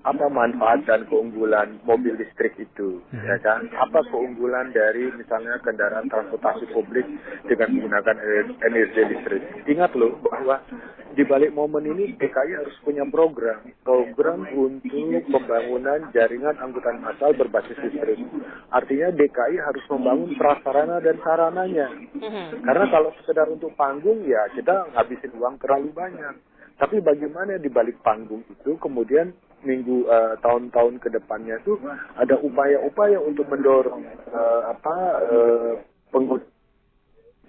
apa 0.06 0.24
manfaat 0.32 0.88
dan 0.88 1.04
keunggulan 1.10 1.76
mobil 1.84 2.16
listrik 2.16 2.56
itu, 2.56 3.04
ya 3.12 3.36
kan? 3.44 3.68
Apa 3.76 4.00
keunggulan 4.08 4.72
dari 4.72 5.12
misalnya 5.12 5.60
kendaraan 5.60 6.08
transportasi 6.08 6.72
publik 6.72 7.04
dengan 7.44 7.68
menggunakan 7.76 8.16
ener- 8.16 8.56
energi 8.64 9.02
listrik. 9.12 9.42
Ingat 9.68 9.92
loh 9.98 10.16
bahwa 10.24 10.64
di 11.12 11.26
balik 11.26 11.52
momen 11.52 11.79
ini 11.86 12.16
DKI 12.18 12.52
harus 12.58 12.76
punya 12.82 13.06
program, 13.06 13.62
program 13.86 14.44
untuk 14.50 15.22
pembangunan 15.30 16.10
jaringan 16.10 16.56
angkutan 16.58 16.98
massal 16.98 17.32
berbasis 17.32 17.78
listrik. 17.80 18.18
Artinya 18.74 19.08
DKI 19.14 19.56
harus 19.62 19.84
membangun 19.88 20.34
prasarana 20.34 20.98
dan 20.98 21.16
sarananya. 21.22 21.88
Mhm. 22.16 22.64
Karena 22.66 22.84
kalau 22.90 23.10
sekedar 23.22 23.46
untuk 23.48 23.72
panggung 23.78 24.26
ya 24.26 24.40
kita 24.52 24.90
ngabisin 24.96 25.36
uang 25.38 25.56
terlalu 25.62 25.94
banyak. 25.94 26.34
Tapi 26.80 26.96
bagaimana 27.04 27.60
di 27.60 27.68
balik 27.68 28.00
panggung 28.00 28.40
itu 28.48 28.74
kemudian 28.80 29.36
minggu 29.60 30.08
uh, 30.08 30.34
tahun-tahun 30.40 30.96
ke 31.04 31.08
depannya 31.12 31.60
itu 31.60 31.76
ada 32.16 32.40
upaya-upaya 32.40 33.20
untuk 33.20 33.44
mendorong 33.52 34.00
uh, 34.32 34.72
apa 34.72 34.96
uh, 35.28 35.72
pengguna 36.08 36.49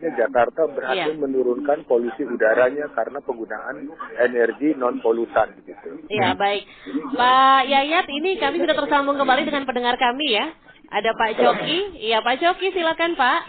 Jakarta 0.09 0.65
berhasil 0.65 1.13
Iya. 1.13 1.21
menurunkan 1.21 1.85
polusi 1.85 2.25
udaranya 2.25 2.89
karena 2.97 3.21
penggunaan 3.21 3.85
energi 4.17 4.73
non 4.73 4.97
polutan 4.99 5.53
gitu. 5.61 6.01
Ya, 6.09 6.33
baik. 6.33 6.65
Pak 7.13 7.61
Yayat, 7.69 8.09
ini 8.09 8.41
kami 8.41 8.57
sudah 8.57 8.73
tersambung 8.73 9.21
kembali 9.21 9.45
dengan 9.45 9.69
pendengar 9.69 9.95
kami 10.01 10.33
ya. 10.33 10.49
Ada 10.91 11.13
Pak 11.13 11.31
Joki. 11.37 12.03
Iya, 12.03 12.19
Pak 12.19 12.35
Joki, 12.41 12.67
silakan 12.73 13.13
Pak. 13.15 13.39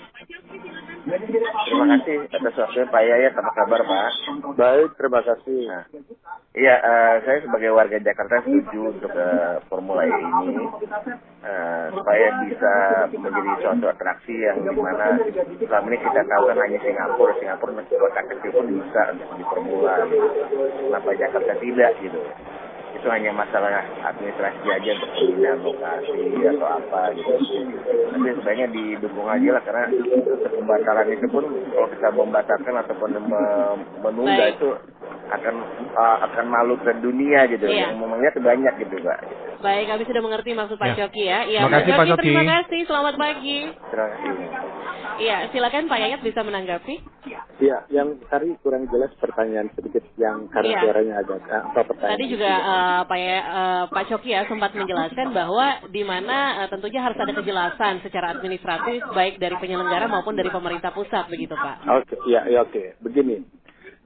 Terima 1.03 1.85
kasih 1.99 2.31
atas 2.31 2.55
waktunya 2.55 2.87
Pak 2.87 3.03
Yayat. 3.03 3.35
Apa 3.35 3.51
kabar 3.59 3.81
Pak? 3.83 4.11
Baik, 4.55 4.91
terima 4.95 5.21
kasih. 5.27 5.61
Nah, 5.67 5.85
iya, 6.55 6.75
eh, 6.79 7.15
saya 7.27 7.39
sebagai 7.43 7.75
warga 7.75 7.99
Jakarta 7.99 8.39
setuju 8.47 8.95
untuk 8.95 9.11
eh, 9.11 9.59
Formula 9.67 10.07
E 10.07 10.15
ini 10.15 10.63
eh, 11.43 11.87
supaya 11.91 12.29
bisa 12.47 12.75
menjadi 13.19 13.51
suatu 13.67 13.87
atraksi 13.91 14.35
yang 14.47 14.63
di 14.63 14.79
mana 14.79 15.19
selama 15.59 15.87
ini 15.91 15.99
kita 16.07 16.23
tahu 16.23 16.43
kan 16.55 16.59
hanya 16.63 16.79
Singapura, 16.87 17.33
Singapura 17.43 17.83
kota 17.83 18.23
kecil 18.31 18.51
pun 18.55 18.67
bisa 18.71 19.03
untuk 19.11 19.31
di 19.35 19.45
Formula. 19.51 19.95
Gitu. 20.07 20.29
Kenapa 20.87 21.11
Jakarta 21.19 21.53
tidak 21.59 21.91
gitu? 21.99 22.21
Itu 22.93 23.07
hanya 23.09 23.33
masalah 23.33 23.83
administrasi 24.05 24.63
aja 24.69 24.91
untuk 24.95 25.11
pemindahan 25.17 25.61
lokasi 25.65 26.23
atau 26.45 26.69
apa 26.69 27.01
gitu. 27.17 27.33
Tapi 28.13 28.29
sebenarnya 28.37 28.67
didukung 28.71 29.27
aja 29.27 29.49
lah 29.59 29.63
karena 29.65 29.85
untuk 29.91 30.51
pembatalan 30.53 31.09
itu 31.11 31.27
pun 31.27 31.45
kalau 31.73 31.89
kita 31.91 32.09
membatalkan 32.13 32.75
ataupun 32.79 33.11
me- 33.27 33.77
menunda 34.05 34.45
Baik. 34.47 34.55
itu 34.61 34.69
akan 35.33 35.55
uh, 35.97 36.19
akan 36.29 36.45
malu 36.47 36.77
ke 36.79 36.93
dunia 37.01 37.49
gitu. 37.49 37.65
Iya. 37.65 37.91
Yang 37.91 37.97
memangnya 37.99 38.31
banyak 38.37 38.75
gitu, 38.85 38.95
Pak. 39.01 39.19
Baik, 39.63 39.85
kami 39.89 40.03
sudah 40.05 40.23
mengerti 40.23 40.51
maksud 40.53 40.77
Pak 40.77 40.89
Ya. 40.93 40.97
Joki 41.07 41.23
ya. 41.25 41.39
Iya, 41.47 41.61
Terima 41.65 41.75
kasih, 41.79 41.93
Pak 41.95 42.07
Joki. 42.13 42.23
Terima 42.29 42.45
kasih, 42.45 42.81
selamat 42.85 43.15
pagi. 43.17 43.59
Terima 43.73 44.07
kasih. 44.11 44.33
Iya, 45.23 45.37
silakan 45.55 45.87
Pak 45.87 45.99
Yayat 46.03 46.21
bisa 46.21 46.41
menanggapi. 46.43 46.95
Iya, 47.63 47.79
yang 47.95 48.19
tadi 48.27 48.59
kurang 48.59 48.91
jelas 48.91 49.15
pertanyaan 49.23 49.71
sedikit 49.79 50.03
yang 50.19 50.51
karena 50.51 50.75
Iya. 50.75 50.81
suaranya 50.83 51.15
agak 51.23 51.39
apa 51.47 51.81
pertanyaan. 51.87 52.13
Tadi 52.19 52.25
juga 52.27 52.51
eh, 52.51 53.01
Pak 53.07 53.19
ya, 53.23 53.39
eh, 53.39 53.83
Pak 53.87 54.05
Coki 54.11 54.31
ya 54.35 54.43
sempat 54.51 54.75
menjelaskan 54.75 55.27
bahwa 55.31 55.67
di 55.95 56.03
mana 56.03 56.67
eh, 56.67 56.69
tentunya 56.75 56.99
harus 57.07 57.15
ada 57.23 57.31
kejelasan 57.31 58.03
secara 58.03 58.35
administratif 58.35 59.07
baik 59.15 59.39
dari 59.39 59.55
penyelenggara 59.63 60.11
maupun 60.11 60.35
dari 60.35 60.51
pemerintah 60.51 60.91
pusat 60.91 61.31
begitu 61.31 61.55
Pak. 61.55 61.87
Oke, 62.03 62.19
ya, 62.27 62.51
ya 62.51 62.67
oke. 62.67 62.99
Begini. 62.99 63.62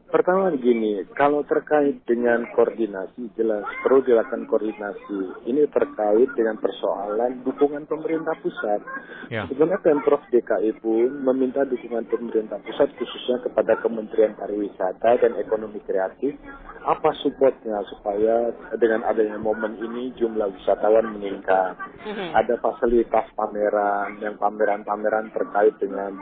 Pertama 0.07 0.55
begini, 0.55 1.03
kalau 1.19 1.43
terkait 1.43 1.99
dengan 2.07 2.47
koordinasi, 2.55 3.27
jelas 3.35 3.67
perlu 3.83 4.07
dilakukan 4.07 4.47
koordinasi. 4.47 5.51
Ini 5.51 5.67
terkait 5.67 6.31
dengan 6.39 6.63
persoalan 6.63 7.43
dukungan 7.43 7.91
pemerintah 7.91 8.39
pusat. 8.39 8.87
Ya. 9.35 9.51
Sebenarnya 9.51 9.83
Pemprov 9.83 10.23
DKI 10.31 10.79
pun 10.79 11.11
meminta 11.27 11.67
dukungan 11.67 12.07
pemerintah 12.07 12.63
pusat 12.63 12.95
khususnya 12.95 13.43
kepada 13.51 13.83
Kementerian 13.83 14.39
Pariwisata 14.39 15.27
dan 15.27 15.33
Ekonomi 15.43 15.83
Kreatif. 15.83 16.39
Apa 16.87 17.11
supportnya 17.27 17.83
supaya 17.91 18.55
dengan 18.79 19.03
adanya 19.11 19.43
momen 19.43 19.75
ini 19.83 20.15
jumlah 20.15 20.55
wisatawan 20.55 21.19
meningkat. 21.19 21.75
Mhm. 22.07 22.31
Ada 22.31 22.63
fasilitas 22.63 23.27
pameran, 23.35 24.23
yang 24.23 24.39
pameran-pameran 24.39 25.35
terkait 25.35 25.75
dengan 25.83 26.15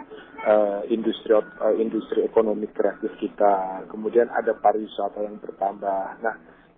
eh, 0.44 0.80
industri 0.92 1.33
eh, 1.33 1.74
industri 1.80 2.20
ekonomi 2.22 2.68
kreatif 2.70 3.16
kita. 3.18 3.88
Kemudian 3.88 4.28
ada 4.28 4.52
pariwisata 4.54 5.24
yang 5.24 5.40
bertambah. 5.40 6.20
Nah, 6.20 6.35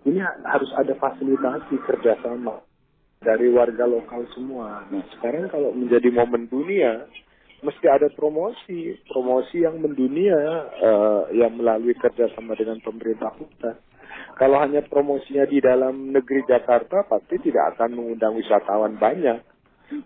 ini 0.07 0.23
ha- 0.23 0.39
harus 0.47 0.71
ada 0.73 0.95
fasilitasi 0.95 1.75
kerjasama 1.83 2.63
dari 3.19 3.51
warga 3.51 3.83
lokal 3.83 4.23
semua. 4.31 4.87
Nah, 4.87 5.03
sekarang 5.17 5.51
kalau 5.51 5.75
menjadi 5.75 6.07
momen 6.13 6.47
dunia, 6.47 7.05
mesti 7.65 7.85
ada 7.89 8.07
promosi, 8.13 8.95
promosi 9.09 9.65
yang 9.65 9.81
mendunia 9.83 10.39
eh, 10.79 11.21
yang 11.35 11.57
melalui 11.57 11.93
kerjasama 11.97 12.55
dengan 12.55 12.79
pemerintah 12.79 13.33
pusat. 13.35 13.77
Kalau 14.37 14.61
hanya 14.61 14.85
promosinya 14.85 15.49
di 15.49 15.57
dalam 15.57 16.13
negeri 16.13 16.45
Jakarta, 16.45 17.01
pasti 17.09 17.41
tidak 17.41 17.73
akan 17.73 17.97
mengundang 17.97 18.37
wisatawan 18.37 18.93
banyak. 19.01 19.41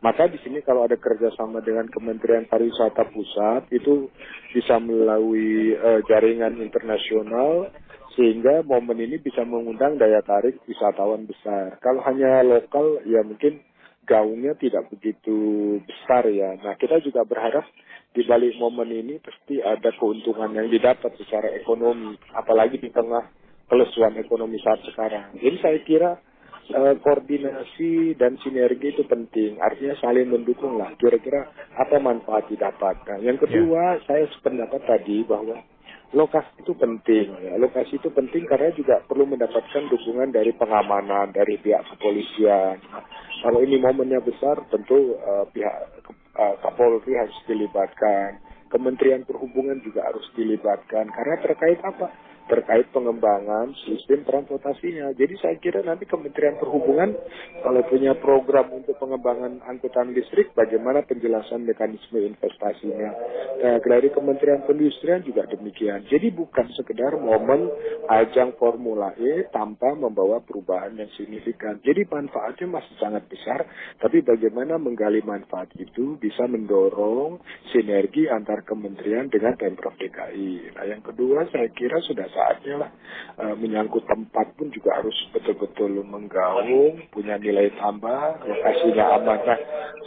Maka 0.02 0.30
di 0.30 0.38
sini 0.46 0.62
kalau 0.62 0.86
ada 0.86 0.94
kerjasama 0.98 1.62
dengan 1.66 1.90
Kementerian 1.90 2.46
Pariwisata 2.46 3.10
Pusat 3.10 3.74
itu 3.74 4.14
bisa 4.54 4.78
melalui 4.78 5.74
eh, 5.74 6.00
jaringan 6.06 6.62
internasional 6.62 7.74
sehingga 8.14 8.62
momen 8.62 9.00
ini 9.00 9.18
bisa 9.18 9.42
mengundang 9.48 9.96
daya 9.98 10.22
tarik 10.22 10.60
wisatawan 10.68 11.26
besar. 11.26 11.80
Kalau 11.80 12.04
hanya 12.06 12.44
lokal 12.44 13.02
ya 13.08 13.24
mungkin 13.24 13.64
gaungnya 14.06 14.58
tidak 14.60 14.92
begitu 14.92 15.80
besar 15.86 16.28
ya. 16.28 16.58
Nah 16.60 16.76
kita 16.76 17.00
juga 17.02 17.24
berharap 17.24 17.64
di 18.12 18.28
balik 18.28 18.60
momen 18.60 18.92
ini 18.92 19.16
pasti 19.24 19.64
ada 19.64 19.90
keuntungan 19.96 20.52
yang 20.52 20.68
didapat 20.68 21.16
secara 21.16 21.48
ekonomi, 21.56 22.20
apalagi 22.36 22.76
di 22.76 22.92
tengah 22.92 23.24
kelesuan 23.72 24.20
ekonomi 24.20 24.60
saat 24.60 24.84
sekarang. 24.84 25.32
Jadi 25.40 25.58
saya 25.64 25.80
kira 25.88 26.12
eh, 26.72 26.96
koordinasi 27.04 28.16
dan 28.16 28.40
sinergi 28.42 28.96
itu 28.96 29.04
penting. 29.06 29.60
Artinya 29.60 29.96
saling 30.00 30.32
mendukung 30.32 30.80
lah. 30.80 30.92
Kira-kira 30.98 31.48
apa 31.76 32.00
manfaat 32.00 32.48
didapat. 32.48 33.04
Nah, 33.08 33.20
yang 33.20 33.38
kedua, 33.38 34.00
saya 34.08 34.26
sependapat 34.36 34.82
tadi 34.88 35.24
bahwa 35.28 35.60
lokasi 36.12 36.64
itu 36.64 36.74
penting. 36.76 37.28
Ya. 37.44 37.56
Lokasi 37.60 38.00
itu 38.00 38.10
penting 38.12 38.48
karena 38.48 38.72
juga 38.76 39.04
perlu 39.04 39.28
mendapatkan 39.28 39.88
dukungan 39.92 40.32
dari 40.32 40.52
pengamanan, 40.56 41.32
dari 41.36 41.60
pihak 41.60 41.88
kepolisian. 41.96 42.80
Nah, 42.92 43.04
kalau 43.44 43.60
ini 43.64 43.80
momennya 43.80 44.24
besar, 44.24 44.60
tentu 44.72 45.16
eh, 45.16 45.46
pihak 45.52 45.76
eh, 46.40 46.56
Kapolri 46.64 47.14
harus 47.16 47.38
dilibatkan. 47.48 48.40
Kementerian 48.72 49.28
Perhubungan 49.28 49.84
juga 49.84 50.08
harus 50.08 50.24
dilibatkan. 50.32 51.12
Karena 51.12 51.36
terkait 51.44 51.84
apa? 51.84 52.31
Terkait 52.52 52.92
pengembangan 52.92 53.72
sistem 53.88 54.28
transportasinya. 54.28 55.16
Jadi 55.16 55.40
saya 55.40 55.56
kira 55.56 55.80
nanti 55.80 56.04
Kementerian 56.04 56.60
Perhubungan 56.60 57.16
kalau 57.64 57.80
punya 57.88 58.12
program 58.20 58.76
untuk 58.76 59.00
pengembangan 59.00 59.64
angkutan 59.64 60.12
listrik, 60.12 60.52
bagaimana 60.52 61.08
penjelasan 61.08 61.64
mekanisme 61.64 62.20
investasinya. 62.20 63.12
Nah, 63.64 63.80
dari 63.80 64.12
Kementerian 64.12 64.68
Perindustrian 64.68 65.24
juga 65.24 65.48
demikian. 65.48 66.04
Jadi 66.12 66.28
bukan 66.36 66.68
sekedar 66.76 67.16
momen 67.16 67.72
ajang 68.12 68.60
Formula 68.60 69.16
E 69.16 69.48
tanpa 69.56 69.96
membawa 69.96 70.44
perubahan 70.44 71.00
yang 71.00 71.08
signifikan. 71.16 71.80
Jadi 71.80 72.04
manfaatnya 72.12 72.68
masih 72.68 72.96
sangat 73.00 73.24
besar, 73.32 73.64
tapi 74.04 74.20
bagaimana 74.26 74.76
menggali 74.76 75.24
manfaat 75.24 75.72
itu 75.80 76.20
bisa 76.20 76.44
mendorong 76.52 77.40
sinergi 77.72 78.28
antar 78.28 78.68
kementerian 78.68 79.32
dengan 79.32 79.56
Pemprov 79.56 79.96
DKI. 79.96 80.76
Nah, 80.76 80.86
yang 80.90 81.00
kedua 81.00 81.48
saya 81.48 81.72
kira 81.72 82.02
sudah 82.04 82.28
saatnya 82.42 82.76
lah 82.82 82.92
eh, 83.38 83.56
menyangkut 83.56 84.10
tempat 84.10 84.58
pun 84.58 84.74
juga 84.74 84.98
harus 84.98 85.14
betul-betul 85.30 86.02
menggaung, 86.02 87.06
punya 87.14 87.38
nilai 87.38 87.70
tambah, 87.78 88.42
lokasinya 88.42 89.22
aman. 89.22 89.40
Nah, 89.46 89.60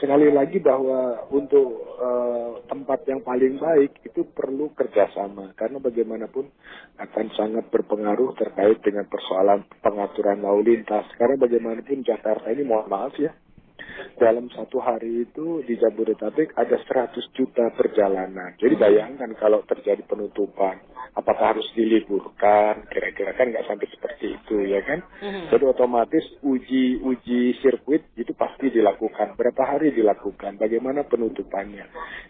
sekali 0.02 0.34
lagi 0.34 0.58
bahwa 0.58 1.30
untuk 1.30 1.94
eh, 1.94 2.50
tempat 2.66 3.06
yang 3.06 3.22
paling 3.22 3.62
baik 3.62 4.02
itu 4.02 4.26
perlu 4.34 4.74
kerjasama 4.74 5.54
karena 5.54 5.78
bagaimanapun 5.78 6.50
akan 6.98 7.26
sangat 7.38 7.70
berpengaruh 7.70 8.34
terkait 8.34 8.82
dengan 8.82 9.06
persoalan 9.06 9.62
pengaturan 9.78 10.42
lalu 10.42 10.74
lintas. 10.74 11.06
Karena 11.14 11.38
bagaimanapun 11.38 12.02
Jakarta 12.02 12.50
ini 12.50 12.66
mohon 12.66 12.90
maaf 12.90 13.14
ya, 13.16 13.30
dalam 14.18 14.46
satu 14.54 14.78
hari 14.78 15.26
itu 15.26 15.62
di 15.66 15.74
Jabodetabek 15.78 16.54
ada 16.54 16.76
100 16.78 17.18
juta 17.34 17.70
perjalanan. 17.74 18.54
Jadi 18.58 18.74
bayangkan 18.78 19.30
kalau 19.38 19.66
terjadi 19.66 20.02
penutupan, 20.06 20.78
apakah 21.18 21.54
harus 21.54 21.66
diliburkan? 21.74 22.86
Kira-kira 22.90 23.34
kan 23.34 23.50
nggak 23.50 23.66
sampai 23.66 23.86
seperti 23.90 24.38
itu 24.38 24.56
ya 24.70 24.80
kan? 24.86 25.02
Mhm. 25.22 25.50
Jadi 25.50 25.64
otomatis 25.66 26.24
uji 26.42 27.02
uji 27.02 27.58
sirkuit 27.62 28.06
itu 28.14 28.30
pasti 28.34 28.70
dilakukan. 28.70 29.34
Berapa 29.34 29.76
hari 29.76 29.94
dilakukan? 29.94 30.58
Bagaimana 30.58 31.06
penutupannya? 31.06 31.86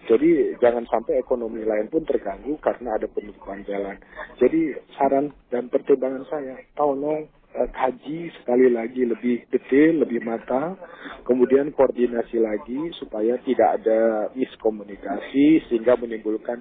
Jadi 0.08 0.56
jangan 0.60 0.84
sampai 0.88 1.20
ekonomi 1.20 1.64
lain 1.64 1.88
pun 1.88 2.04
terganggu 2.04 2.56
karena 2.60 2.96
ada 2.96 3.08
penutupan 3.08 3.64
jalan. 3.68 3.96
Jadi 4.40 4.76
saran 4.96 5.32
dan 5.48 5.68
pertimbangan 5.68 6.24
saya, 6.29 6.56
tolong 6.76 7.29
eh, 7.55 7.71
kaji 7.71 8.35
sekali 8.42 8.67
lagi 8.69 9.07
lebih 9.07 9.46
detail, 9.48 10.02
lebih 10.02 10.21
matang, 10.27 10.77
kemudian 11.23 11.71
koordinasi 11.73 12.42
lagi 12.42 12.90
supaya 12.98 13.38
tidak 13.46 13.81
ada 13.81 14.29
miskomunikasi 14.35 15.65
sehingga 15.71 15.94
menimbulkan 15.96 16.61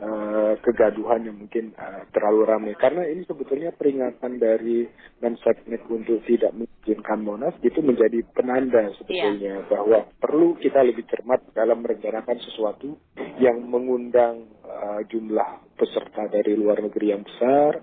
eh, 0.00 0.54
kegaduhan 0.64 1.28
yang 1.28 1.36
mungkin 1.36 1.76
eh, 1.76 2.02
terlalu 2.10 2.42
ramai. 2.48 2.72
Karena 2.80 3.04
ini 3.04 3.22
sebetulnya 3.28 3.70
peringatan 3.76 4.40
dari 4.40 4.88
Mensesnek 5.20 5.84
untuk 5.92 6.24
tidak 6.24 6.56
mengizinkan 6.56 7.20
Monas 7.20 7.54
itu 7.60 7.84
menjadi 7.84 8.24
penanda 8.32 8.88
sebetulnya 8.96 9.68
bahwa 9.68 10.08
perlu 10.16 10.56
kita 10.56 10.80
lebih 10.80 11.04
cermat 11.06 11.52
dalam 11.52 11.84
merencanakan 11.84 12.40
sesuatu 12.40 12.96
yang 13.36 13.60
mengundang 13.68 14.59
eh, 14.70 15.00
jumlah 15.10 15.74
peserta 15.74 16.30
dari 16.30 16.54
luar 16.54 16.78
negeri 16.78 17.10
yang 17.10 17.26
besar, 17.26 17.82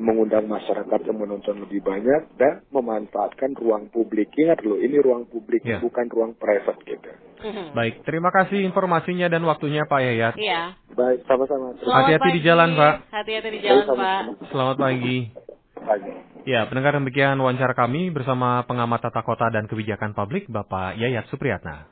mengundang 0.00 0.48
masyarakat 0.48 1.00
yang 1.04 1.18
menonton 1.20 1.60
lebih 1.60 1.84
banyak, 1.84 2.32
dan 2.40 2.64
memanfaatkan 2.72 3.52
ruang 3.58 3.92
publik. 3.92 4.32
Ingat 4.32 4.64
loh, 4.64 4.80
ini 4.80 4.96
ruang 4.96 5.28
publik, 5.28 5.60
Ya. 5.66 5.82
bukan 5.84 6.08
ruang 6.08 6.32
private 6.40 6.80
gitu. 6.88 7.10
Mhm. 7.42 7.74
Baik, 7.74 8.06
terima 8.06 8.30
kasih 8.30 8.62
informasinya 8.62 9.26
dan 9.28 9.42
waktunya 9.44 9.84
Pak 9.84 10.00
Yayat. 10.00 10.34
Iya. 10.38 10.78
Baik, 10.94 11.26
sama-sama. 11.26 11.74
Hati-hati 11.76 12.30
di 12.32 12.40
pagi. 12.40 12.46
jalan, 12.46 12.68
Pak. 12.78 12.94
Hati-hati 13.10 13.48
di 13.50 13.60
jalan, 13.60 13.84
Baik, 13.84 13.98
Pak. 13.98 14.22
Selamat 14.48 14.76
pagi. 14.78 15.18
kasih. 15.82 16.14
Ya, 16.46 16.66
pendengar 16.70 16.94
demikian 16.94 17.38
wawancara 17.38 17.74
kami 17.74 18.10
bersama 18.14 18.62
pengamat 18.66 19.02
tata 19.02 19.22
kota 19.26 19.50
dan 19.50 19.66
kebijakan 19.66 20.14
publik 20.14 20.46
Bapak 20.46 20.94
Yayat 20.94 21.26
Supriyatna. 21.26 21.90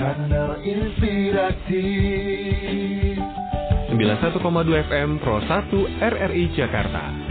Kanal 0.00 0.64
Inspirasi 0.64 1.84
91,2 3.92 4.88
FM 4.88 5.20
Pro 5.20 5.44
1 5.44 6.00
RRI 6.00 6.44
Jakarta. 6.56 7.29